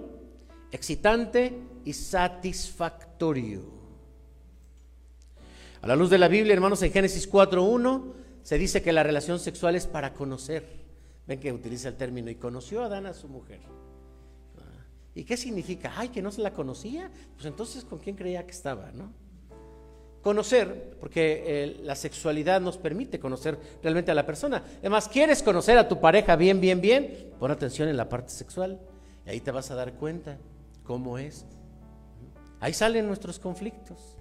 excitante 0.72 1.56
y 1.84 1.92
satisfactorio. 1.92 3.62
A 5.82 5.86
la 5.86 5.94
luz 5.94 6.10
de 6.10 6.18
la 6.18 6.26
Biblia, 6.26 6.52
hermanos, 6.52 6.82
en 6.82 6.92
Génesis 6.92 7.30
4.1 7.30 8.12
se 8.42 8.58
dice 8.58 8.82
que 8.82 8.92
la 8.92 9.04
relación 9.04 9.38
sexual 9.38 9.76
es 9.76 9.86
para 9.86 10.12
conocer. 10.12 10.80
Ven 11.28 11.38
que 11.38 11.52
utiliza 11.52 11.88
el 11.88 11.96
término 11.96 12.28
y 12.28 12.34
conoció 12.34 12.82
a 12.82 12.86
Adán 12.86 13.06
a 13.06 13.14
su 13.14 13.28
mujer. 13.28 13.60
¿Y 15.14 15.22
qué 15.22 15.36
significa? 15.36 15.92
Ay, 15.96 16.08
que 16.08 16.22
no 16.22 16.32
se 16.32 16.40
la 16.40 16.52
conocía. 16.52 17.08
Pues 17.34 17.46
entonces, 17.46 17.84
¿con 17.84 18.00
quién 18.00 18.16
creía 18.16 18.44
que 18.44 18.52
estaba? 18.52 18.90
¿No? 18.92 19.12
Conocer, 20.22 20.96
porque 21.00 21.44
eh, 21.46 21.80
la 21.82 21.94
sexualidad 21.94 22.60
nos 22.60 22.76
permite 22.76 23.18
conocer 23.18 23.58
realmente 23.82 24.10
a 24.10 24.14
la 24.14 24.26
persona. 24.26 24.62
Además, 24.80 25.08
¿quieres 25.08 25.42
conocer 25.42 25.78
a 25.78 25.88
tu 25.88 25.98
pareja 25.98 26.36
bien, 26.36 26.60
bien, 26.60 26.80
bien? 26.80 27.32
Pon 27.38 27.50
atención 27.50 27.88
en 27.88 27.96
la 27.96 28.08
parte 28.08 28.30
sexual. 28.30 28.78
Y 29.26 29.30
ahí 29.30 29.40
te 29.40 29.50
vas 29.50 29.70
a 29.70 29.74
dar 29.74 29.94
cuenta 29.94 30.36
cómo 30.84 31.16
es. 31.16 31.46
Ahí 32.60 32.74
salen 32.74 33.06
nuestros 33.06 33.38
conflictos. 33.38 34.16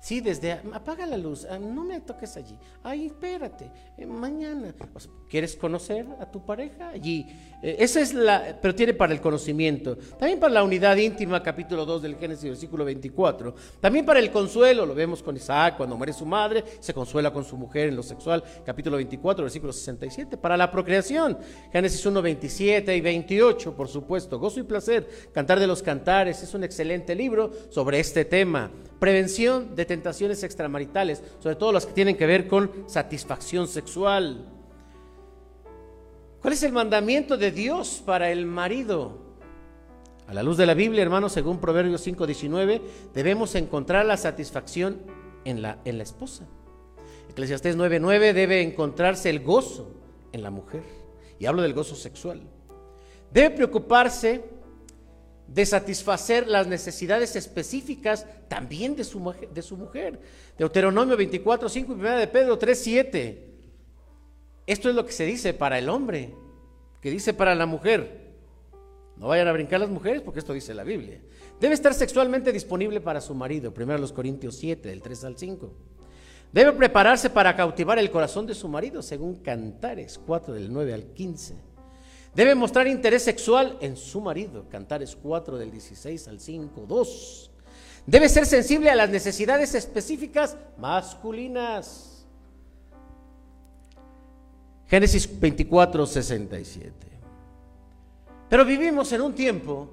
Sí, 0.00 0.22
desde 0.22 0.52
apaga 0.52 1.04
la 1.04 1.18
luz, 1.18 1.46
ah, 1.50 1.58
no 1.58 1.84
me 1.84 2.00
toques 2.00 2.36
allí. 2.36 2.56
Ay, 2.82 3.06
espérate, 3.06 3.70
eh, 3.98 4.06
mañana. 4.06 4.74
¿Quieres 5.28 5.54
conocer 5.56 6.06
a 6.18 6.30
tu 6.30 6.44
pareja? 6.44 6.88
Allí. 6.88 7.26
Eh, 7.62 7.76
esa 7.78 8.00
es 8.00 8.14
la, 8.14 8.58
pero 8.60 8.74
tiene 8.74 8.94
para 8.94 9.12
el 9.12 9.20
conocimiento. 9.20 9.96
También 10.18 10.40
para 10.40 10.54
la 10.54 10.64
unidad 10.64 10.96
íntima, 10.96 11.42
capítulo 11.42 11.84
2 11.84 12.02
del 12.02 12.16
Génesis, 12.16 12.44
versículo 12.44 12.84
24. 12.84 13.54
También 13.80 14.06
para 14.06 14.18
el 14.18 14.30
consuelo, 14.30 14.86
lo 14.86 14.94
vemos 14.94 15.22
con 15.22 15.36
Isaac, 15.36 15.76
cuando 15.76 15.96
muere 15.96 16.12
su 16.12 16.24
madre, 16.24 16.64
se 16.80 16.94
consuela 16.94 17.32
con 17.32 17.44
su 17.44 17.56
mujer 17.56 17.88
en 17.88 17.96
lo 17.96 18.02
sexual, 18.02 18.42
capítulo 18.64 18.96
24, 18.96 19.44
versículo 19.44 19.72
67. 19.72 20.36
Para 20.38 20.56
la 20.56 20.70
procreación, 20.70 21.38
Génesis 21.72 22.04
1, 22.04 22.22
27 22.22 22.96
y 22.96 23.00
28, 23.00 23.74
por 23.74 23.88
supuesto. 23.88 24.38
Gozo 24.38 24.60
y 24.60 24.64
placer, 24.64 25.08
Cantar 25.32 25.60
de 25.60 25.66
los 25.66 25.82
Cantares, 25.82 26.42
es 26.42 26.54
un 26.54 26.64
excelente 26.64 27.14
libro 27.14 27.50
sobre 27.68 28.00
este 28.00 28.24
tema. 28.24 28.70
Prevención 28.98 29.74
de 29.74 29.84
tentaciones 29.84 30.42
extramaritales, 30.42 31.22
sobre 31.38 31.56
todo 31.56 31.72
las 31.72 31.86
que 31.86 31.92
tienen 31.92 32.16
que 32.16 32.26
ver 32.26 32.48
con 32.48 32.70
satisfacción 32.86 33.68
sexual. 33.68 34.59
¿Cuál 36.40 36.54
es 36.54 36.62
el 36.62 36.72
mandamiento 36.72 37.36
de 37.36 37.50
Dios 37.50 38.02
para 38.04 38.30
el 38.30 38.46
marido? 38.46 39.18
A 40.26 40.32
la 40.32 40.42
luz 40.42 40.56
de 40.56 40.64
la 40.64 40.72
Biblia, 40.72 41.02
hermanos, 41.02 41.32
según 41.32 41.60
Proverbios 41.60 42.06
5:19, 42.06 42.80
debemos 43.12 43.54
encontrar 43.56 44.06
la 44.06 44.16
satisfacción 44.16 45.02
en 45.44 45.60
la, 45.60 45.78
en 45.84 45.98
la 45.98 46.04
esposa. 46.04 46.46
Eclesiastés 47.28 47.76
9:9 47.76 48.32
debe 48.32 48.62
encontrarse 48.62 49.28
el 49.28 49.40
gozo 49.40 49.90
en 50.32 50.42
la 50.42 50.50
mujer. 50.50 50.82
Y 51.38 51.44
hablo 51.44 51.60
del 51.60 51.74
gozo 51.74 51.94
sexual. 51.94 52.40
Debe 53.30 53.50
preocuparse 53.50 54.42
de 55.46 55.66
satisfacer 55.66 56.46
las 56.46 56.66
necesidades 56.66 57.36
específicas 57.36 58.24
también 58.48 58.96
de 58.96 59.04
su, 59.04 59.18
de 59.52 59.76
mujer. 59.76 60.20
Deuteronomio 60.56 61.16
24, 61.16 61.68
5 61.68 61.92
y 61.92 61.94
1 61.96 62.16
de 62.16 62.26
Pedro 62.28 62.56
3, 62.56 62.78
7. 62.82 63.49
Esto 64.70 64.88
es 64.88 64.94
lo 64.94 65.04
que 65.04 65.10
se 65.10 65.26
dice 65.26 65.52
para 65.52 65.80
el 65.80 65.88
hombre, 65.88 66.32
que 67.00 67.10
dice 67.10 67.34
para 67.34 67.56
la 67.56 67.66
mujer. 67.66 68.36
No 69.16 69.26
vayan 69.26 69.48
a 69.48 69.52
brincar 69.52 69.80
las 69.80 69.90
mujeres 69.90 70.22
porque 70.22 70.38
esto 70.38 70.52
dice 70.52 70.74
la 70.74 70.84
Biblia. 70.84 71.20
Debe 71.58 71.74
estar 71.74 71.92
sexualmente 71.92 72.52
disponible 72.52 73.00
para 73.00 73.20
su 73.20 73.34
marido, 73.34 73.74
primero 73.74 73.98
los 73.98 74.12
Corintios 74.12 74.54
7, 74.58 74.88
del 74.88 75.02
3 75.02 75.24
al 75.24 75.36
5. 75.36 75.72
Debe 76.52 76.70
prepararse 76.70 77.30
para 77.30 77.56
cautivar 77.56 77.98
el 77.98 78.12
corazón 78.12 78.46
de 78.46 78.54
su 78.54 78.68
marido, 78.68 79.02
según 79.02 79.42
Cantares 79.42 80.20
4, 80.24 80.54
del 80.54 80.72
9 80.72 80.94
al 80.94 81.04
15. 81.14 81.56
Debe 82.32 82.54
mostrar 82.54 82.86
interés 82.86 83.24
sexual 83.24 83.76
en 83.80 83.96
su 83.96 84.20
marido. 84.20 84.68
Cantares 84.68 85.16
4 85.20 85.58
del 85.58 85.72
16 85.72 86.28
al 86.28 86.38
5, 86.38 86.86
2. 86.86 87.50
Debe 88.06 88.28
ser 88.28 88.46
sensible 88.46 88.88
a 88.88 88.94
las 88.94 89.10
necesidades 89.10 89.74
específicas 89.74 90.56
masculinas. 90.78 92.09
Génesis 94.90 95.38
24, 95.38 96.04
67. 96.04 96.92
Pero 98.48 98.64
vivimos 98.64 99.12
en 99.12 99.20
un 99.20 99.32
tiempo 99.32 99.88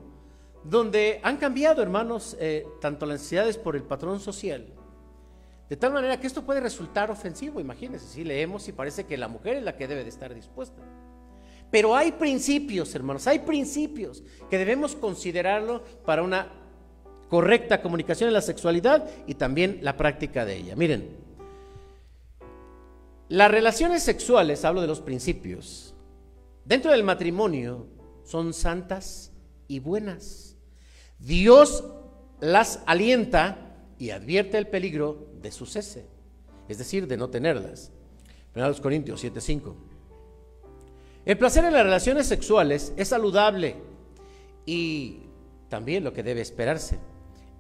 donde 0.64 1.20
han 1.22 1.38
cambiado, 1.38 1.84
hermanos, 1.84 2.36
eh, 2.40 2.66
tanto 2.82 3.06
las 3.06 3.20
necesidades 3.20 3.60
por 3.60 3.76
el 3.76 3.84
patrón 3.84 4.20
social, 4.20 4.66
de 5.70 5.78
tal 5.78 5.94
manera 5.94 6.20
que 6.20 6.26
esto 6.26 6.44
puede 6.44 6.62
resultar 6.62 7.12
ofensivo. 7.12 7.60
Imagínense, 7.60 8.08
si 8.08 8.24
leemos 8.24 8.68
y 8.70 8.72
parece 8.72 9.06
que 9.06 9.18
la 9.18 9.28
mujer 9.28 9.58
es 9.58 9.64
la 9.64 9.78
que 9.78 9.88
debe 9.88 10.04
de 10.04 10.10
estar 10.10 10.34
dispuesta. 10.34 10.82
Pero 11.70 11.96
hay 11.96 12.14
principios, 12.14 12.96
hermanos, 12.96 13.28
hay 13.28 13.40
principios 13.40 14.24
que 14.50 14.58
debemos 14.58 14.96
considerarlo 14.96 15.84
para 16.08 16.24
una 16.24 16.48
correcta 17.30 17.84
comunicación 17.84 18.30
en 18.30 18.34
la 18.34 18.42
sexualidad 18.42 19.08
y 19.28 19.36
también 19.36 19.78
la 19.84 19.96
práctica 19.96 20.44
de 20.44 20.56
ella. 20.56 20.76
Miren, 20.76 21.27
las 23.30 23.52
relaciones 23.52 24.04
sexuales, 24.04 24.63
hablo 24.63 24.82
de 24.82 24.88
los 24.88 25.02
principios, 25.02 25.94
dentro 26.63 26.92
del 26.92 27.04
matrimonio 27.04 27.88
son 28.24 28.54
santas 28.54 29.34
y 29.68 29.80
buenas. 29.80 30.56
Dios 31.20 31.84
las 32.40 32.82
alienta 32.86 33.76
y 33.98 34.12
advierte 34.12 34.58
el 34.58 34.68
peligro 34.68 35.28
de 35.42 35.52
su 35.52 35.66
cese, 35.66 36.08
es 36.70 36.78
decir, 36.78 37.08
de 37.08 37.18
no 37.18 37.30
tenerlas. 37.30 37.92
1 38.56 38.82
Corintios 38.82 39.24
7:5. 39.24 39.76
El 41.26 41.38
placer 41.38 41.66
en 41.66 41.74
las 41.74 41.84
relaciones 41.84 42.28
sexuales 42.28 42.94
es 42.96 43.10
saludable 43.10 43.76
y 44.66 45.20
también 45.68 46.04
lo 46.04 46.13
que 46.13 46.24
debe 46.24 46.42
esperarse. 46.42 47.00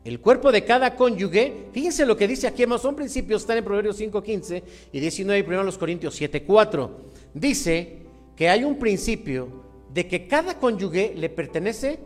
El 0.03 0.21
cuerpo 0.21 0.51
de 0.51 0.63
cada 0.63 0.95
cónyuge, 0.95 1.67
fíjense 1.73 2.05
lo 2.05 2.15
que 2.15 2.27
dice 2.27 2.47
aquí, 2.47 2.63
son 2.79 2.95
principios, 2.95 3.41
están 3.41 3.57
en 3.57 3.63
Proverbios 3.65 3.99
5.15 3.99 4.63
y 4.93 4.99
19, 4.99 5.43
primero 5.43 5.63
los 5.63 5.77
Corintios 5.77 6.19
7.4. 6.19 6.89
Dice 7.33 7.97
que 8.35 8.49
hay 8.49 8.63
un 8.63 8.79
principio 8.79 9.49
de 9.93 10.07
que 10.07 10.27
cada 10.27 10.59
cónyuge 10.59 11.13
le 11.15 11.29
pertenece 11.29 11.99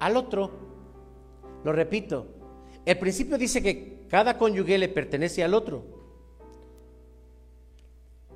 al 0.00 0.16
otro. 0.16 0.50
Lo 1.64 1.72
repito, 1.72 2.26
el 2.84 2.98
principio 2.98 3.38
dice 3.38 3.62
que 3.62 4.04
cada 4.08 4.36
cónyuge 4.36 4.78
le 4.78 4.88
pertenece 4.88 5.42
al 5.42 5.54
otro. 5.54 5.84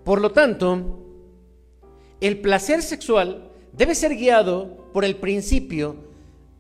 Por 0.04 0.20
lo 0.20 0.32
tanto, 0.32 1.06
el 2.20 2.40
placer 2.40 2.82
sexual 2.82 3.50
debe 3.72 3.94
ser 3.94 4.14
guiado 4.14 4.90
por 4.92 5.04
el 5.04 5.16
principio 5.16 6.11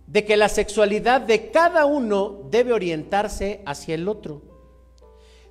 de 0.06 0.24
que 0.24 0.36
la 0.36 0.48
sexualidad 0.48 1.20
de 1.20 1.50
cada 1.50 1.86
uno 1.86 2.48
debe 2.50 2.72
orientarse 2.72 3.62
hacia 3.66 3.94
el 3.94 4.08
otro. 4.08 4.42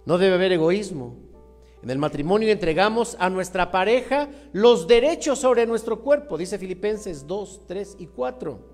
No 0.06 0.18
debe 0.18 0.36
haber 0.36 0.52
egoísmo. 0.52 1.18
En 1.84 1.90
el 1.90 1.98
matrimonio 1.98 2.50
entregamos 2.50 3.18
a 3.20 3.30
nuestra 3.30 3.72
pareja 3.72 4.30
los 4.54 4.88
derechos 4.88 5.40
sobre 5.40 5.66
nuestro 5.66 6.02
cuerpo, 6.02 6.38
dice 6.38 6.60
Filipenses 6.60 7.26
2, 7.26 7.62
3 7.68 7.96
y 8.00 8.08
4. 8.08 8.72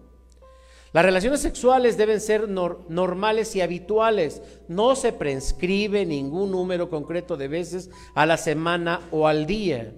Las 0.93 1.05
relaciones 1.05 1.41
sexuales 1.41 1.97
deben 1.97 2.19
ser 2.19 2.49
normales 2.49 3.55
y 3.55 3.61
habituales. 3.61 4.41
No 4.67 4.95
se 4.95 5.13
prescribe 5.13 6.05
ningún 6.05 6.51
número 6.51 6.89
concreto 6.89 7.37
de 7.37 7.47
veces 7.47 7.89
a 8.13 8.25
la 8.25 8.37
semana 8.37 9.01
o 9.11 9.27
al 9.27 9.45
día. 9.45 9.93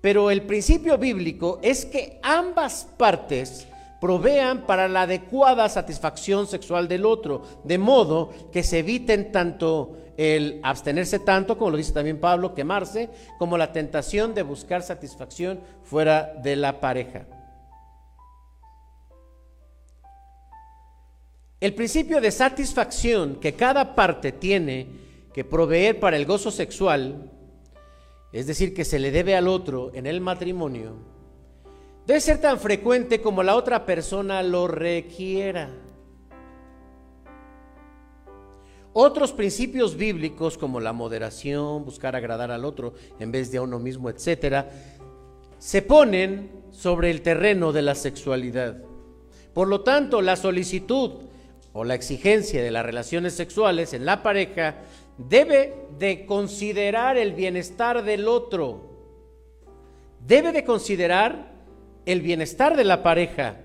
Pero 0.00 0.30
el 0.30 0.42
principio 0.42 0.98
bíblico 0.98 1.58
es 1.62 1.84
que 1.84 2.18
ambas 2.22 2.88
partes 2.98 3.66
provean 4.00 4.66
para 4.66 4.88
la 4.88 5.02
adecuada 5.02 5.68
satisfacción 5.68 6.46
sexual 6.46 6.88
del 6.88 7.04
otro, 7.04 7.42
de 7.64 7.78
modo 7.78 8.30
que 8.52 8.62
se 8.62 8.78
eviten 8.78 9.30
tanto 9.32 9.96
el 10.16 10.60
abstenerse 10.62 11.18
tanto, 11.18 11.56
como 11.56 11.70
lo 11.70 11.76
dice 11.76 11.92
también 11.92 12.18
Pablo, 12.20 12.54
quemarse, 12.54 13.10
como 13.38 13.56
la 13.56 13.72
tentación 13.72 14.34
de 14.34 14.42
buscar 14.42 14.82
satisfacción 14.82 15.60
fuera 15.82 16.34
de 16.42 16.56
la 16.56 16.80
pareja. 16.80 17.26
El 21.60 21.74
principio 21.74 22.20
de 22.20 22.30
satisfacción 22.30 23.36
que 23.36 23.54
cada 23.54 23.94
parte 23.94 24.32
tiene 24.32 24.88
que 25.34 25.44
proveer 25.44 26.00
para 26.00 26.16
el 26.16 26.24
gozo 26.24 26.50
sexual 26.50 27.30
es 28.32 28.46
decir, 28.46 28.74
que 28.74 28.84
se 28.84 28.98
le 28.98 29.10
debe 29.10 29.34
al 29.34 29.48
otro 29.48 29.90
en 29.94 30.06
el 30.06 30.20
matrimonio, 30.20 30.96
debe 32.06 32.20
ser 32.20 32.40
tan 32.40 32.58
frecuente 32.58 33.20
como 33.20 33.42
la 33.42 33.56
otra 33.56 33.86
persona 33.86 34.42
lo 34.42 34.66
requiera. 34.68 35.70
Otros 38.92 39.32
principios 39.32 39.96
bíblicos 39.96 40.58
como 40.58 40.80
la 40.80 40.92
moderación, 40.92 41.84
buscar 41.84 42.16
agradar 42.16 42.50
al 42.50 42.64
otro 42.64 42.94
en 43.20 43.30
vez 43.30 43.52
de 43.52 43.58
a 43.58 43.62
uno 43.62 43.78
mismo, 43.78 44.10
etcétera, 44.10 44.68
se 45.58 45.82
ponen 45.82 46.50
sobre 46.72 47.10
el 47.10 47.22
terreno 47.22 47.72
de 47.72 47.82
la 47.82 47.94
sexualidad. 47.94 48.82
Por 49.54 49.68
lo 49.68 49.82
tanto, 49.82 50.22
la 50.22 50.34
solicitud 50.34 51.12
o 51.72 51.84
la 51.84 51.94
exigencia 51.94 52.62
de 52.62 52.70
las 52.70 52.84
relaciones 52.84 53.34
sexuales 53.34 53.92
en 53.94 54.04
la 54.04 54.22
pareja 54.22 54.76
debe 55.18 55.86
de 55.98 56.26
considerar 56.26 57.16
el 57.16 57.32
bienestar 57.32 58.02
del 58.02 58.26
otro, 58.26 58.90
debe 60.26 60.50
de 60.52 60.64
considerar 60.64 61.52
el 62.12 62.22
bienestar 62.22 62.76
de 62.76 62.84
la 62.84 63.02
pareja. 63.02 63.56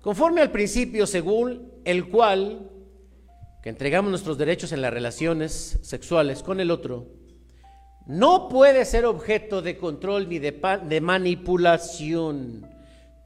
Conforme 0.00 0.40
al 0.40 0.50
principio 0.50 1.06
según 1.06 1.70
el 1.84 2.08
cual 2.08 2.70
que 3.62 3.68
entregamos 3.68 4.10
nuestros 4.10 4.38
derechos 4.38 4.72
en 4.72 4.80
las 4.80 4.92
relaciones 4.92 5.78
sexuales 5.82 6.42
con 6.42 6.60
el 6.60 6.70
otro, 6.70 7.08
no 8.06 8.48
puede 8.48 8.86
ser 8.86 9.04
objeto 9.04 9.60
de 9.60 9.76
control 9.76 10.28
ni 10.28 10.38
de, 10.38 10.52
de 10.88 11.00
manipulación. 11.02 12.66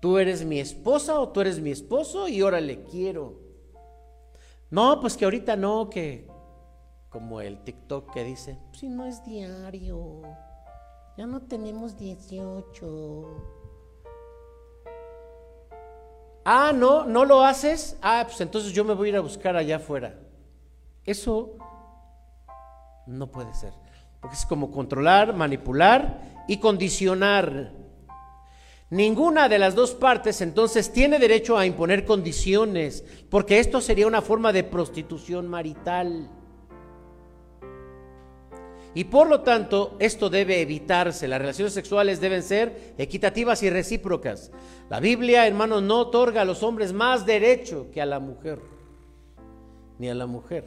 Tú 0.00 0.18
eres 0.18 0.44
mi 0.44 0.58
esposa 0.58 1.20
o 1.20 1.28
tú 1.28 1.40
eres 1.40 1.60
mi 1.60 1.70
esposo 1.70 2.26
y 2.26 2.40
ahora 2.40 2.60
le 2.60 2.82
quiero. 2.82 3.40
No, 4.70 5.00
pues 5.00 5.16
que 5.16 5.24
ahorita 5.24 5.54
no, 5.54 5.88
que 5.88 6.26
como 7.14 7.40
el 7.40 7.62
TikTok 7.62 8.12
que 8.12 8.24
dice, 8.24 8.58
si 8.72 8.88
no 8.88 9.06
es 9.06 9.24
diario, 9.24 10.22
ya 11.16 11.28
no 11.28 11.42
tenemos 11.42 11.96
18. 11.96 13.28
Ah, 16.44 16.72
no, 16.74 17.04
no 17.04 17.24
lo 17.24 17.44
haces. 17.44 17.96
Ah, 18.02 18.24
pues 18.26 18.40
entonces 18.40 18.72
yo 18.72 18.84
me 18.84 18.94
voy 18.94 19.06
a 19.06 19.10
ir 19.10 19.16
a 19.16 19.20
buscar 19.20 19.54
allá 19.54 19.76
afuera. 19.76 20.18
Eso 21.04 21.56
no 23.06 23.30
puede 23.30 23.54
ser. 23.54 23.72
Porque 24.20 24.34
es 24.34 24.44
como 24.44 24.72
controlar, 24.72 25.36
manipular 25.36 26.20
y 26.48 26.56
condicionar. 26.56 27.70
Ninguna 28.90 29.48
de 29.48 29.60
las 29.60 29.76
dos 29.76 29.92
partes 29.92 30.40
entonces 30.40 30.92
tiene 30.92 31.20
derecho 31.20 31.56
a 31.56 31.64
imponer 31.64 32.04
condiciones, 32.04 33.04
porque 33.30 33.60
esto 33.60 33.80
sería 33.80 34.08
una 34.08 34.20
forma 34.20 34.52
de 34.52 34.64
prostitución 34.64 35.46
marital. 35.46 36.28
Y 38.94 39.04
por 39.04 39.28
lo 39.28 39.40
tanto, 39.40 39.96
esto 39.98 40.30
debe 40.30 40.60
evitarse. 40.60 41.26
Las 41.26 41.40
relaciones 41.40 41.72
sexuales 41.74 42.20
deben 42.20 42.42
ser 42.42 42.94
equitativas 42.96 43.62
y 43.64 43.70
recíprocas. 43.70 44.52
La 44.88 45.00
Biblia, 45.00 45.46
hermanos, 45.46 45.82
no 45.82 46.00
otorga 46.00 46.42
a 46.42 46.44
los 46.44 46.62
hombres 46.62 46.92
más 46.92 47.26
derecho 47.26 47.88
que 47.92 48.00
a 48.00 48.06
la 48.06 48.20
mujer, 48.20 48.60
ni 49.98 50.08
a 50.08 50.14
la 50.14 50.26
mujer 50.26 50.64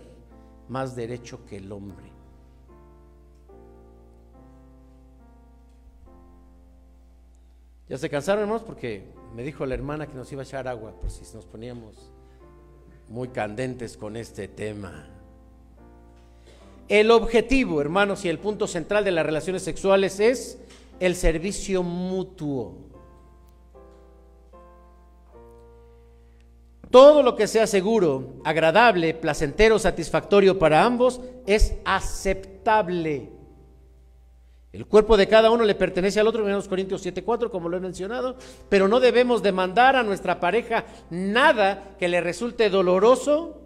más 0.68 0.96
derecho 0.96 1.46
que 1.46 1.58
el 1.58 1.72
hombre. 1.72 2.12
Ya 7.88 7.98
se 7.98 8.10
cansaron, 8.10 8.42
hermanos, 8.42 8.64
porque 8.64 9.06
me 9.34 9.44
dijo 9.44 9.66
la 9.66 9.76
hermana 9.76 10.08
que 10.08 10.16
nos 10.16 10.30
iba 10.34 10.42
a 10.42 10.46
echar 10.46 10.68
agua 10.68 10.92
por 10.92 11.10
si 11.10 11.24
nos 11.34 11.46
poníamos 11.46 12.12
muy 13.08 13.30
candentes 13.30 13.96
con 13.96 14.18
este 14.18 14.50
tema. 14.50 15.17
El 16.90 17.12
objetivo, 17.12 17.82
hermanos, 17.82 18.24
y 18.24 18.30
el 18.30 18.40
punto 18.40 18.66
central 18.66 19.04
de 19.04 19.12
las 19.12 19.26
relaciones 19.26 19.62
sexuales 19.64 20.20
es 20.20 20.58
el 21.00 21.16
servicio 21.16 21.84
mutuo. 21.84 22.88
Todo 26.90 27.22
lo 27.22 27.36
que 27.36 27.48
sea 27.48 27.68
seguro, 27.68 28.36
agradable, 28.46 29.14
placentero, 29.14 29.78
satisfactorio 29.78 30.58
para 30.58 30.86
ambos 30.86 31.20
es 31.46 31.76
aceptable. 31.84 33.32
El 34.72 34.86
cuerpo 34.86 35.18
de 35.18 35.28
cada 35.28 35.52
uno 35.52 35.66
le 35.66 35.76
pertenece 35.76 36.22
al 36.22 36.28
otro, 36.28 36.48
en 36.48 36.62
Corintios 36.68 37.06
7:4, 37.06 37.50
como 37.52 37.68
lo 37.68 37.76
he 37.76 37.82
mencionado, 37.82 38.38
pero 38.70 38.88
no 38.88 39.02
debemos 39.02 39.44
demandar 39.44 39.98
a 39.98 40.04
nuestra 40.04 40.40
pareja 40.40 40.86
nada 41.10 41.96
que 42.00 42.08
le 42.08 42.22
resulte 42.22 42.70
doloroso, 42.70 43.62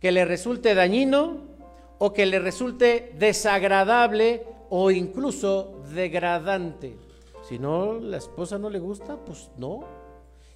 que 0.00 0.10
le 0.10 0.24
resulte 0.24 0.74
dañino 0.74 1.53
o 1.98 2.12
que 2.12 2.26
le 2.26 2.38
resulte 2.38 3.12
desagradable 3.18 4.46
o 4.70 4.90
incluso 4.90 5.82
degradante. 5.94 6.96
Si 7.42 7.58
no, 7.58 7.94
la 7.94 8.16
esposa 8.16 8.58
no 8.58 8.70
le 8.70 8.78
gusta, 8.78 9.16
pues 9.16 9.50
no. 9.56 9.84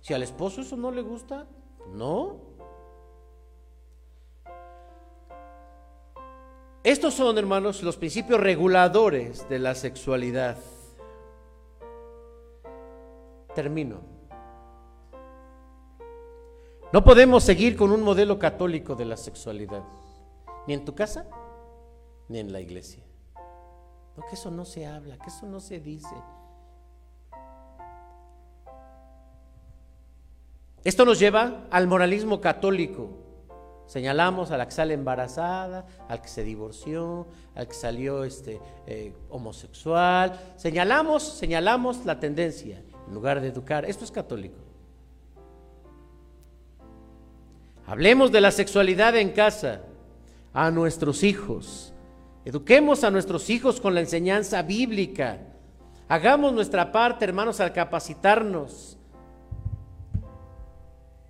Si 0.01 0.15
al 0.15 0.23
esposo 0.23 0.63
eso 0.63 0.77
no 0.77 0.91
le 0.91 1.03
gusta, 1.03 1.47
no. 1.93 2.49
Estos 6.83 7.15
son, 7.15 7.37
hermanos, 7.37 7.83
los 7.83 7.97
principios 7.97 8.41
reguladores 8.41 9.49
de 9.49 9.59
la 9.59 9.75
sexualidad. 9.75 10.57
Termino. 13.55 14.01
No 16.91 17.05
podemos 17.05 17.45
seguir 17.45 17.77
con 17.77 17.91
un 17.91 18.03
modelo 18.03 18.39
católico 18.39 18.95
de 18.95 19.05
la 19.05 19.19
sexualidad. 19.19 19.85
Ni 20.69 20.75
en 20.75 20.85
tu 20.85 20.95
casa, 20.95 21.25
ni 22.29 22.41
en 22.41 22.53
la 22.53 22.61
iglesia. 22.61 23.03
Porque 24.15 24.35
eso 24.35 24.51
no 24.51 24.67
se 24.67 24.87
habla, 24.87 25.17
que 25.17 25.29
eso 25.29 25.47
no 25.47 25.61
se 25.61 25.81
dice. 25.81 26.15
Esto 30.85 31.07
nos 31.07 31.19
lleva 31.19 31.65
al 31.71 31.87
moralismo 31.87 32.43
católico. 32.43 33.09
Señalamos 33.87 34.51
a 34.51 34.59
la 34.59 34.67
que 34.67 34.73
sale 34.73 34.93
embarazada, 34.93 35.87
al 36.07 36.21
que 36.21 36.29
se 36.29 36.45
divorció, 36.45 37.27
al 37.55 37.67
que 37.67 37.73
salió 37.73 38.25
este, 38.25 38.61
eh, 38.87 39.15
homosexual. 39.31 40.39
Señalamos, 40.57 41.23
señalamos 41.23 42.05
la 42.05 42.21
tendencia 42.21 42.83
en 43.07 43.15
lugar 43.15 43.41
de 43.41 43.49
educar. 43.49 43.87
Esto 43.87 44.05
es 44.05 44.11
católico. 44.11 44.59
Hablemos 47.87 48.31
de 48.31 48.43
la 48.43 48.51
sexualidad 48.51 49.17
en 49.17 49.31
casa 49.31 49.81
a 50.53 50.71
nuestros 50.71 51.23
hijos. 51.23 51.93
Eduquemos 52.45 53.05
a 53.05 53.11
nuestros 53.11 53.51
hijos 53.51 53.81
con 53.81 53.95
la 53.95 54.01
enseñanza 54.01 54.63
bíblica. 54.63 55.41
Hagamos 56.09 56.53
nuestra 56.53 56.91
parte, 56.91 57.25
hermanos, 57.25 57.61
al 57.61 57.73
capacitarnos. 57.73 58.99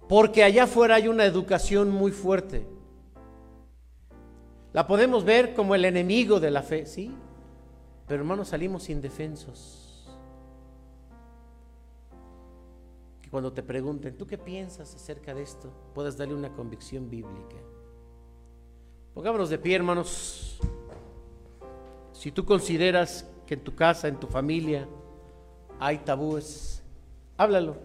Porque 0.09 0.43
allá 0.45 0.65
afuera 0.65 0.95
hay 0.95 1.09
una 1.09 1.25
educación 1.25 1.91
muy 1.91 2.13
fuerte. 2.13 2.67
La 4.73 4.87
podemos 4.87 5.25
ver 5.25 5.55
como 5.55 5.75
el 5.75 5.85
enemigo 5.85 6.41
de 6.41 6.51
la 6.51 6.63
fe, 6.63 6.87
sí. 6.87 7.15
Pero 8.07 8.23
hermanos, 8.23 8.49
salimos 8.49 8.89
indefensos. 8.89 10.09
Que 13.21 13.29
cuando 13.29 13.53
te 13.53 13.63
pregunten, 13.63 14.17
¿tú 14.17 14.27
qué 14.27 14.39
piensas 14.39 14.95
acerca 14.95 15.35
de 15.35 15.43
esto? 15.43 15.73
Puedas 15.95 16.17
darle 16.17 16.35
una 16.35 16.53
convicción 16.53 17.11
bíblica. 17.11 17.57
Pongámonos 19.19 19.51
de 19.51 19.59
pie, 19.59 19.75
hermanos. 19.75 20.61
Si 22.13 22.31
tú 22.31 22.45
consideras 22.45 23.29
que 23.49 23.55
en 23.55 23.65
tu 23.65 23.75
casa, 23.75 24.07
en 24.07 24.21
tu 24.21 24.29
familia, 24.29 24.87
hay 25.81 25.99
tabúes, 25.99 26.85
háblalo. 27.37 27.79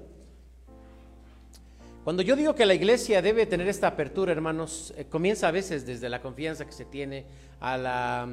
Cuando 2.03 2.21
yo 2.21 2.35
digo 2.35 2.53
que 2.53 2.67
la 2.67 2.75
iglesia 2.75 3.23
debe 3.23 3.47
tener 3.47 3.67
esta 3.67 3.87
apertura, 3.87 4.31
hermanos, 4.31 4.93
eh, 4.95 5.05
comienza 5.05 5.47
a 5.47 5.51
veces 5.51 5.87
desde 5.87 6.07
la 6.07 6.21
confianza 6.21 6.65
que 6.65 6.71
se 6.71 6.85
tiene 6.85 7.25
a 7.59 7.77
la, 7.77 8.29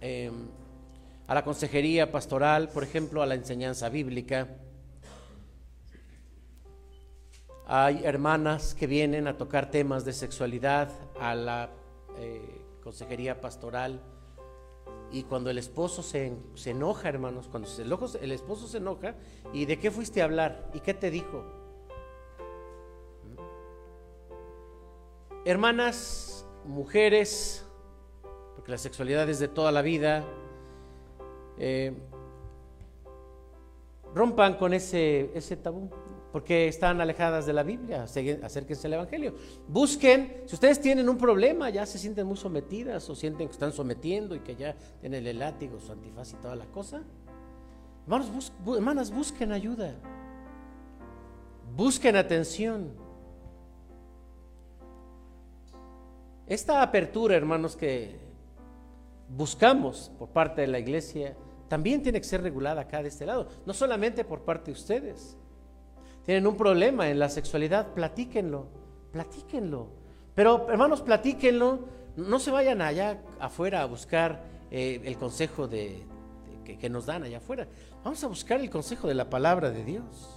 em, 0.00 0.48
a 1.28 1.34
la 1.34 1.44
consejería 1.44 2.10
pastoral, 2.10 2.68
por 2.70 2.82
ejemplo, 2.82 3.22
a 3.22 3.26
la 3.26 3.36
enseñanza 3.36 3.88
bíblica. 3.90 4.48
Hay 7.68 8.00
hermanas 8.02 8.74
que 8.74 8.88
vienen 8.88 9.28
a 9.28 9.38
tocar 9.38 9.70
temas 9.70 10.04
de 10.04 10.12
sexualidad, 10.12 10.90
a 11.20 11.36
la 11.36 11.70
eh, 12.20 12.60
consejería 12.82 13.40
pastoral. 13.40 14.00
Y 15.10 15.24
cuando 15.24 15.50
el 15.50 15.58
esposo 15.58 16.02
se, 16.02 16.36
enoja, 16.66 17.08
hermanos, 17.08 17.48
cuando 17.48 17.68
el, 17.78 18.22
el 18.22 18.32
esposo 18.32 18.68
se 18.68 18.76
enoja, 18.76 19.14
¿y 19.52 19.64
de 19.64 19.78
qué 19.78 19.90
fuiste 19.90 20.20
a 20.20 20.26
hablar? 20.26 20.70
¿Y 20.74 20.80
qué 20.80 20.94
te 20.94 21.10
dijo? 21.10 21.44
Hermanas, 25.44 26.46
mujeres, 26.66 27.66
porque 28.54 28.70
la 28.70 28.78
sexualidad 28.78 29.28
es 29.28 29.38
de 29.38 29.48
toda 29.48 29.72
la 29.72 29.82
vida, 29.82 30.24
eh, 31.58 31.92
rompan 34.14 34.58
con 34.58 34.74
ese, 34.74 35.30
ese 35.34 35.56
tabú 35.56 35.90
porque 36.32 36.68
están 36.68 37.00
alejadas 37.00 37.46
de 37.46 37.52
la 37.52 37.62
Biblia, 37.62 38.04
acérquense 38.04 38.86
al 38.86 38.94
Evangelio. 38.94 39.34
Busquen, 39.66 40.42
si 40.46 40.54
ustedes 40.54 40.80
tienen 40.80 41.08
un 41.08 41.18
problema, 41.18 41.70
ya 41.70 41.84
se 41.86 41.98
sienten 41.98 42.26
muy 42.26 42.36
sometidas 42.36 43.08
o 43.10 43.14
sienten 43.14 43.48
que 43.48 43.52
están 43.52 43.72
sometiendo 43.72 44.34
y 44.36 44.40
que 44.40 44.54
ya 44.54 44.76
tienen 45.00 45.26
el 45.26 45.38
látigo, 45.38 45.80
su 45.80 45.92
antifaz 45.92 46.32
y 46.32 46.36
toda 46.36 46.54
la 46.56 46.66
cosa, 46.66 47.02
hermanos, 48.04 48.52
hermanas, 48.66 49.10
busquen 49.10 49.52
ayuda, 49.52 49.94
busquen 51.76 52.16
atención. 52.16 52.92
Esta 56.46 56.82
apertura, 56.82 57.36
hermanos, 57.36 57.76
que 57.76 58.18
buscamos 59.28 60.10
por 60.18 60.30
parte 60.30 60.62
de 60.62 60.66
la 60.66 60.78
iglesia, 60.78 61.36
también 61.68 62.02
tiene 62.02 62.20
que 62.20 62.26
ser 62.26 62.42
regulada 62.42 62.80
acá 62.80 63.00
de 63.00 63.08
este 63.08 63.24
lado, 63.24 63.46
no 63.64 63.72
solamente 63.72 64.24
por 64.24 64.42
parte 64.42 64.72
de 64.72 64.72
ustedes 64.72 65.36
tienen 66.24 66.46
un 66.46 66.56
problema 66.56 67.08
en 67.08 67.18
la 67.18 67.28
sexualidad, 67.28 67.94
platíquenlo, 67.94 68.66
platíquenlo. 69.12 69.88
Pero 70.34 70.68
hermanos, 70.70 71.02
platíquenlo, 71.02 71.80
no 72.16 72.38
se 72.38 72.50
vayan 72.50 72.82
allá 72.82 73.20
afuera 73.38 73.82
a 73.82 73.86
buscar 73.86 74.42
eh, 74.70 75.00
el 75.04 75.16
consejo 75.16 75.66
de, 75.66 76.02
que, 76.64 76.88
nos 76.88 77.06
dan 77.06 77.24
allá 77.24 77.38
afuera. 77.38 77.66
Vamos 78.04 78.22
a 78.22 78.28
buscar 78.28 78.60
el 78.60 78.70
consejo 78.70 79.08
de 79.08 79.14
la 79.14 79.28
palabra 79.28 79.70
de 79.70 79.84
Dios. 79.84 80.36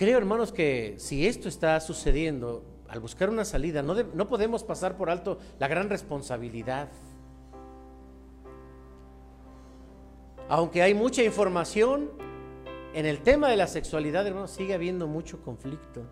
creo, 0.00 0.16
hermanos, 0.16 0.50
que 0.50 0.94
si 0.96 1.26
esto 1.26 1.46
está 1.46 1.78
sucediendo, 1.78 2.64
al 2.88 3.00
buscar 3.00 3.28
una 3.28 3.44
salida, 3.44 3.82
no, 3.82 3.94
no 3.94 4.28
podemos 4.28 4.64
pasar 4.64 4.96
por 4.96 5.10
alto 5.10 5.38
la 5.58 5.68
gran 5.68 5.90
responsabilidad. 5.90 6.88
Aunque 10.50 10.82
hay 10.82 10.94
mucha 10.94 11.22
información, 11.22 12.10
en 12.92 13.06
el 13.06 13.22
tema 13.22 13.48
de 13.48 13.56
la 13.56 13.68
sexualidad, 13.68 14.26
hermanos, 14.26 14.50
sigue 14.50 14.74
habiendo 14.74 15.06
mucho 15.06 15.40
conflicto. 15.40 16.02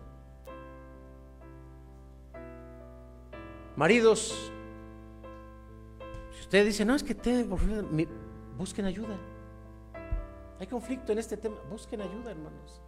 Maridos, 3.75 4.49
si 6.31 6.39
usted 6.39 6.65
dice, 6.65 6.85
no, 6.85 6.95
es 6.95 7.03
que 7.03 7.13
te, 7.13 7.45
busquen 8.57 8.85
ayuda. 8.85 9.19
Hay 10.57 10.67
conflicto 10.67 11.11
en 11.11 11.19
este 11.19 11.35
tema, 11.35 11.57
busquen 11.69 11.99
ayuda, 11.99 12.31
hermanos. 12.31 12.81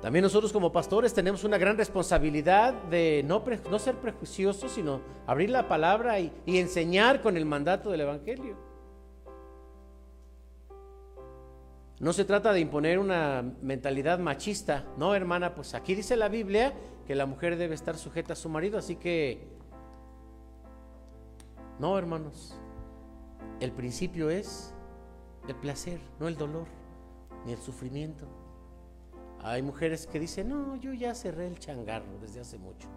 También 0.00 0.22
nosotros 0.22 0.52
como 0.52 0.70
pastores 0.70 1.12
tenemos 1.12 1.42
una 1.42 1.58
gran 1.58 1.76
responsabilidad 1.76 2.72
de 2.84 3.24
no, 3.26 3.42
ser 3.78 3.96
prejuiciosos, 3.96 4.70
sino 4.70 5.00
abrir 5.26 5.50
la 5.50 5.66
palabra 5.66 6.20
y, 6.20 6.32
y 6.46 6.58
enseñar 6.58 7.20
con 7.20 7.36
el 7.36 7.44
mandato 7.44 7.90
del 7.90 8.02
Evangelio. 8.02 8.56
No 11.98 12.12
se 12.12 12.24
trata 12.24 12.52
de 12.52 12.60
imponer 12.60 13.00
una 13.00 13.42
mentalidad 13.60 14.20
machista. 14.20 14.84
No, 14.96 15.16
hermana, 15.16 15.56
pues 15.56 15.74
aquí 15.74 15.96
dice 15.96 16.16
la 16.16 16.28
Biblia 16.28 16.72
que 17.08 17.16
la 17.16 17.26
mujer 17.26 17.56
debe 17.56 17.74
estar 17.74 17.96
sujeta 17.96 18.34
a 18.34 18.36
su 18.36 18.48
marido, 18.48 18.78
así 18.78 18.94
que... 18.94 19.48
No, 21.80 21.98
hermanos. 21.98 22.56
El 23.58 23.72
principio 23.72 24.30
es 24.30 24.74
el 25.48 25.56
placer, 25.56 26.00
no 26.20 26.28
el 26.28 26.36
dolor, 26.36 26.66
ni 27.44 27.52
el 27.52 27.58
sufrimiento. 27.58 28.28
Hay 29.42 29.62
mujeres 29.62 30.06
que 30.06 30.18
dicen, 30.18 30.48
no, 30.48 30.76
yo 30.76 30.92
ya 30.92 31.14
cerré 31.14 31.46
el 31.46 31.58
changarro 31.58 32.18
desde 32.20 32.40
hace 32.40 32.58
mucho. 32.58 32.88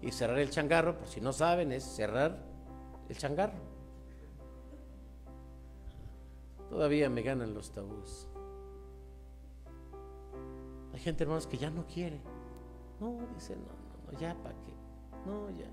Y 0.00 0.10
cerrar 0.10 0.38
el 0.38 0.50
changarro, 0.50 0.98
por 0.98 1.08
si 1.08 1.20
no 1.20 1.32
saben, 1.32 1.72
es 1.72 1.84
cerrar 1.84 2.38
el 3.08 3.16
changarro. 3.16 3.58
Todavía 6.68 7.08
me 7.08 7.22
ganan 7.22 7.54
los 7.54 7.70
tabús. 7.72 8.26
Hay 10.92 11.00
gente, 11.00 11.24
hermanos, 11.24 11.46
que 11.46 11.56
ya 11.56 11.70
no 11.70 11.86
quiere. 11.86 12.20
No, 13.00 13.18
dice, 13.34 13.56
no, 13.56 13.62
no, 13.62 14.12
no, 14.12 14.18
ya, 14.18 14.34
¿para 14.42 14.54
qué? 14.54 14.72
No, 15.26 15.50
ya. 15.50 15.70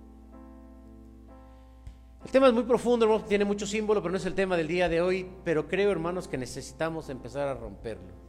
El 2.23 2.31
tema 2.31 2.47
es 2.47 2.53
muy 2.53 2.63
profundo, 2.63 3.05
hermanos, 3.05 3.27
tiene 3.27 3.45
mucho 3.45 3.65
símbolo, 3.65 4.01
pero 4.01 4.11
no 4.11 4.17
es 4.17 4.25
el 4.25 4.35
tema 4.35 4.57
del 4.57 4.67
día 4.67 4.89
de 4.89 5.01
hoy. 5.01 5.29
Pero 5.43 5.67
creo, 5.67 5.91
hermanos, 5.91 6.27
que 6.27 6.37
necesitamos 6.37 7.09
empezar 7.09 7.47
a 7.47 7.53
romperlo. 7.53 8.28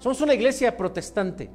Somos 0.00 0.20
una 0.22 0.32
iglesia 0.32 0.76
protestante. 0.78 1.50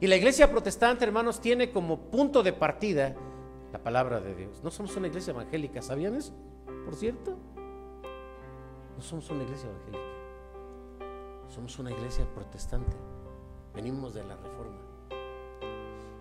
Y 0.00 0.06
la 0.06 0.16
iglesia 0.16 0.50
protestante, 0.50 1.04
hermanos, 1.04 1.38
tiene 1.38 1.70
como 1.70 2.10
punto 2.10 2.42
de 2.42 2.54
partida 2.54 3.14
la 3.70 3.82
palabra 3.82 4.18
de 4.18 4.34
Dios. 4.34 4.62
No 4.64 4.70
somos 4.70 4.96
una 4.96 5.06
iglesia 5.06 5.32
evangélica, 5.32 5.82
¿sabían 5.82 6.16
eso? 6.16 6.34
Por 6.86 6.94
cierto. 6.94 7.36
No 8.96 9.02
somos 9.02 9.28
una 9.28 9.42
iglesia 9.42 9.68
evangélica. 9.68 10.04
Somos 11.48 11.78
una 11.78 11.90
iglesia 11.90 12.24
protestante. 12.34 12.96
Venimos 13.74 14.14
de 14.14 14.24
la 14.24 14.36
reforma. 14.36 14.78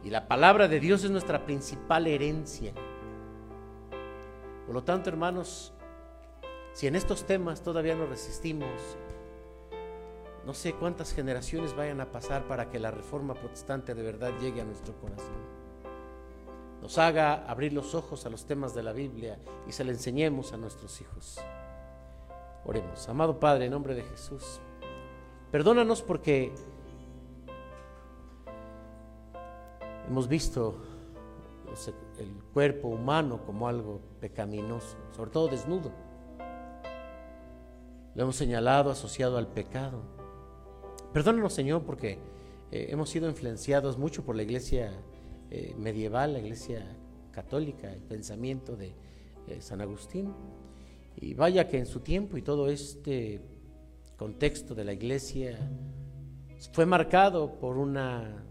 Y 0.03 0.09
la 0.09 0.27
palabra 0.27 0.67
de 0.67 0.81
Dios 0.81 1.05
es 1.05 1.09
nuestra 1.09 1.45
principal 1.45 2.05
herencia. 2.05 2.73
Por 4.65 4.75
lo 4.75 4.83
tanto, 4.83 5.09
hermanos, 5.09 5.71
si 6.73 6.85
en 6.87 6.97
estos 6.97 7.25
temas 7.25 7.63
todavía 7.63 7.95
nos 7.95 8.09
resistimos, 8.09 8.69
no 10.49 10.55
sé 10.55 10.73
cuántas 10.73 11.13
generaciones 11.13 11.75
vayan 11.75 12.01
a 12.01 12.11
pasar 12.11 12.47
para 12.47 12.71
que 12.71 12.79
la 12.79 12.89
reforma 12.89 13.35
protestante 13.35 13.93
de 13.93 14.01
verdad 14.01 14.31
llegue 14.41 14.61
a 14.61 14.65
nuestro 14.65 14.95
corazón. 14.95 15.37
Nos 16.81 16.97
haga 16.97 17.45
abrir 17.47 17.71
los 17.71 17.93
ojos 17.93 18.25
a 18.25 18.31
los 18.31 18.47
temas 18.47 18.73
de 18.73 18.81
la 18.81 18.91
Biblia 18.91 19.37
y 19.67 19.71
se 19.73 19.83
le 19.83 19.91
enseñemos 19.91 20.51
a 20.51 20.57
nuestros 20.57 21.01
hijos. 21.01 21.37
Oremos. 22.65 23.07
Amado 23.07 23.39
Padre, 23.39 23.65
en 23.65 23.71
nombre 23.73 23.93
de 23.93 24.01
Jesús, 24.01 24.59
perdónanos 25.51 26.01
porque 26.01 26.51
hemos 30.07 30.27
visto 30.27 30.81
el 32.17 32.33
cuerpo 32.55 32.87
humano 32.87 33.45
como 33.45 33.67
algo 33.67 34.01
pecaminoso, 34.19 34.97
sobre 35.15 35.29
todo 35.29 35.47
desnudo. 35.47 35.91
Lo 38.15 38.23
hemos 38.23 38.35
señalado 38.35 38.89
asociado 38.89 39.37
al 39.37 39.45
pecado. 39.45 40.17
Perdónanos, 41.13 41.53
Señor, 41.53 41.83
porque 41.83 42.19
eh, 42.71 42.87
hemos 42.91 43.09
sido 43.09 43.27
influenciados 43.27 43.97
mucho 43.97 44.23
por 44.23 44.35
la 44.35 44.43
iglesia 44.43 44.91
eh, 45.49 45.73
medieval, 45.75 46.33
la 46.33 46.39
iglesia 46.39 46.85
católica, 47.31 47.91
el 47.91 48.01
pensamiento 48.01 48.75
de 48.75 48.93
eh, 49.47 49.59
San 49.59 49.81
Agustín. 49.81 50.31
Y 51.15 51.33
vaya 51.33 51.67
que 51.67 51.79
en 51.79 51.87
su 51.87 52.01
tiempo 52.01 52.37
y 52.37 52.43
todo 52.43 52.69
este 52.69 53.41
contexto 54.17 54.75
de 54.75 54.85
la 54.85 54.93
iglesia 54.93 55.57
fue 56.73 56.85
marcado 56.85 57.59
por 57.59 57.77
una 57.77 58.45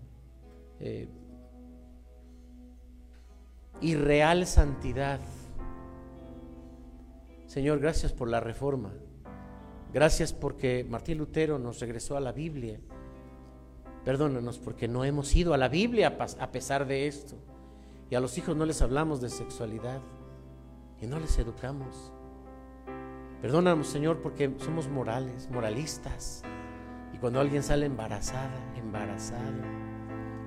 irreal 3.81 4.47
santidad. 4.47 5.21
Señor, 7.47 7.79
gracias 7.79 8.13
por 8.13 8.29
la 8.29 8.41
reforma. 8.41 8.93
Gracias 9.93 10.35
porque 10.35 10.85
Martín 10.89 11.19
Lutero 11.19 11.59
nos 11.59 11.81
regresó 11.81 12.17
a 12.17 12.21
la 12.21 12.33
Biblia. 12.33 12.79
Perdónanos 14.05 14.59
porque 14.59 14.87
no 14.87 15.05
hemos 15.05 15.35
ido 15.35 15.55
a 15.55 15.59
la 15.59 15.69
Biblia 15.69 16.17
a 16.39 16.53
pesar 16.53 16.87
de 16.87 17.07
esto. 17.07 17.37
Y 18.11 18.15
a 18.15 18.21
los 18.21 18.37
hijos 18.37 18.55
no 18.55 18.67
les 18.67 18.83
hablamos 18.83 19.21
de 19.21 19.31
sexualidad 19.31 20.01
y 21.01 21.07
no 21.07 21.19
les 21.19 21.39
educamos. 21.39 22.13
Perdónanos, 23.41 23.87
Señor, 23.87 24.21
porque 24.21 24.55
somos 24.59 24.89
morales, 24.89 25.49
moralistas. 25.51 26.43
Y 27.15 27.19
cuando 27.19 27.41
alguien 27.41 27.63
sale 27.63 27.87
embarazada, 27.87 28.75
embarazado, 28.77 29.63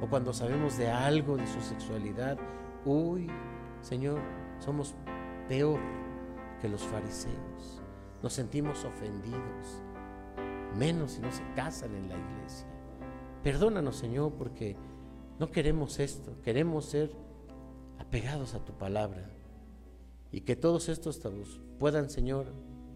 o 0.02 0.08
cuando 0.08 0.34
sabemos 0.34 0.78
de 0.78 0.89
algo 0.89 1.36
de 1.36 1.48
su 1.48 1.62
sexualidad, 1.62 2.38
uy, 2.86 3.28
Señor, 3.82 4.20
somos 4.60 4.94
peor 5.48 5.80
que 6.62 6.70
los 6.70 6.82
fariseos 6.84 7.80
nos 8.22 8.34
sentimos 8.34 8.86
ofendidos, 8.86 9.82
menos 10.78 11.13
si 11.13 11.22
no 11.22 11.32
se 11.32 11.43
casan 11.55 11.95
en 11.95 12.09
la 12.09 12.15
iglesia. 12.15 12.67
Perdónanos, 13.43 13.95
Señor, 13.95 14.34
porque 14.34 14.76
no 15.39 15.51
queremos 15.51 15.99
esto, 15.99 16.36
queremos 16.43 16.86
ser 16.86 17.11
apegados 17.97 18.53
a 18.53 18.63
tu 18.63 18.74
palabra 18.74 19.30
y 20.32 20.41
que 20.41 20.55
todos 20.55 20.89
estos 20.89 21.19
tabús 21.19 21.59
puedan, 21.80 22.09
Señor, 22.09 22.47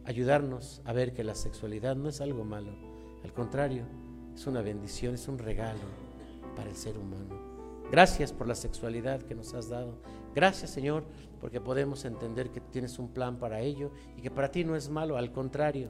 ayudarnos 0.06 0.82
a 0.86 0.94
ver 0.94 1.14
que 1.14 1.24
la 1.24 1.36
sexualidad 1.36 1.96
no 1.96 2.10
es 2.10 2.22
algo 2.22 2.44
malo, 2.44 2.72
al 3.24 3.34
contrario, 3.34 3.86
es 4.36 4.46
una 4.46 4.62
bendición, 4.62 5.16
es 5.16 5.28
un 5.28 5.40
regalo 5.40 5.80
para 6.56 6.70
el 6.70 6.76
ser 6.76 6.98
humano. 6.98 7.45
Gracias 7.92 8.34
por 8.34 8.48
la 8.48 8.56
sexualidad 8.56 9.22
que 9.22 9.36
nos 9.36 9.54
has 9.54 9.70
dado. 9.70 10.00
Gracias, 10.34 10.72
Señor, 10.72 11.06
porque 11.40 11.62
podemos 11.62 12.04
entender 12.06 12.50
que 12.50 12.60
tienes 12.60 13.00
un 13.00 13.10
plan 13.10 13.38
para 13.38 13.62
ello 13.62 13.92
y 14.18 14.22
que 14.22 14.32
para 14.32 14.52
ti 14.52 14.64
no 14.64 14.76
es 14.76 14.90
malo, 14.90 15.18
al 15.18 15.32
contrario. 15.32 15.90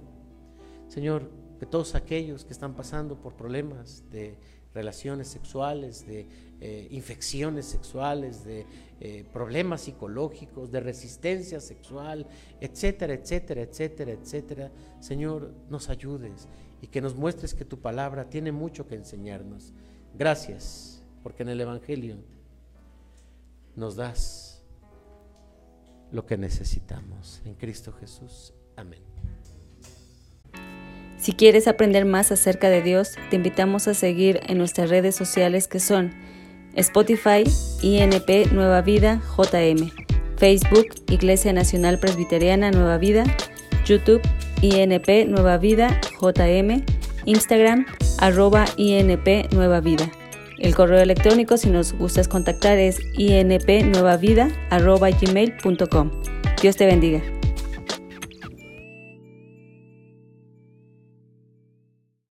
Señor, 0.87 1.29
que 1.59 1.65
todos 1.65 1.95
aquellos 1.95 2.43
que 2.45 2.53
están 2.53 2.75
pasando 2.75 3.19
por 3.19 3.35
problemas 3.35 4.03
de 4.11 4.37
relaciones 4.73 5.29
sexuales, 5.29 6.05
de 6.05 6.27
eh, 6.59 6.87
infecciones 6.91 7.65
sexuales, 7.65 8.43
de 8.43 8.65
eh, 8.99 9.25
problemas 9.31 9.81
psicológicos, 9.81 10.69
de 10.69 10.81
resistencia 10.81 11.61
sexual, 11.61 12.27
etcétera, 12.59 13.13
etcétera, 13.13 13.61
etcétera, 13.61 14.11
etcétera, 14.11 14.71
Señor, 14.99 15.53
nos 15.69 15.89
ayudes 15.89 16.49
y 16.81 16.87
que 16.87 17.01
nos 17.01 17.15
muestres 17.15 17.53
que 17.53 17.63
tu 17.63 17.79
palabra 17.79 18.29
tiene 18.29 18.51
mucho 18.51 18.85
que 18.85 18.95
enseñarnos. 18.95 19.73
Gracias 20.13 20.94
porque 21.25 21.41
en 21.41 21.49
el 21.49 21.59
Evangelio 21.59 22.17
nos 23.75 23.95
das 23.95 24.61
lo 26.11 26.27
que 26.27 26.37
necesitamos. 26.37 27.41
En 27.45 27.55
Cristo 27.55 27.91
Jesús. 27.99 28.53
Amén. 28.75 29.01
Si 31.17 31.33
quieres 31.33 31.67
aprender 31.67 32.05
más 32.05 32.31
acerca 32.31 32.69
de 32.69 32.83
Dios, 32.83 33.13
te 33.31 33.37
invitamos 33.37 33.87
a 33.87 33.95
seguir 33.95 34.39
en 34.45 34.59
nuestras 34.59 34.91
redes 34.91 35.15
sociales 35.15 35.67
que 35.67 35.79
son 35.79 36.13
Spotify, 36.75 37.43
INP 37.81 38.51
Nueva 38.51 38.83
Vida, 38.83 39.19
JM, 39.35 39.89
Facebook, 40.37 40.89
Iglesia 41.09 41.53
Nacional 41.53 41.97
Presbiteriana 41.97 42.69
Nueva 42.69 42.99
Vida, 42.99 43.23
YouTube, 43.83 44.21
INP 44.61 45.27
Nueva 45.27 45.57
Vida, 45.57 45.99
JM, 46.21 46.85
Instagram, 47.25 47.87
arroba 48.19 48.65
INP 48.77 49.51
Nueva 49.51 49.81
Vida. 49.81 50.07
El 50.57 50.75
correo 50.75 50.99
electrónico, 50.99 51.57
si 51.57 51.69
nos 51.69 51.93
gustas 51.93 52.27
contactar, 52.27 52.77
es 52.77 52.99
inpnuevavida.gmail.com. 53.17 56.11
Dios 56.61 56.75
te 56.77 56.85
bendiga. 56.85 57.34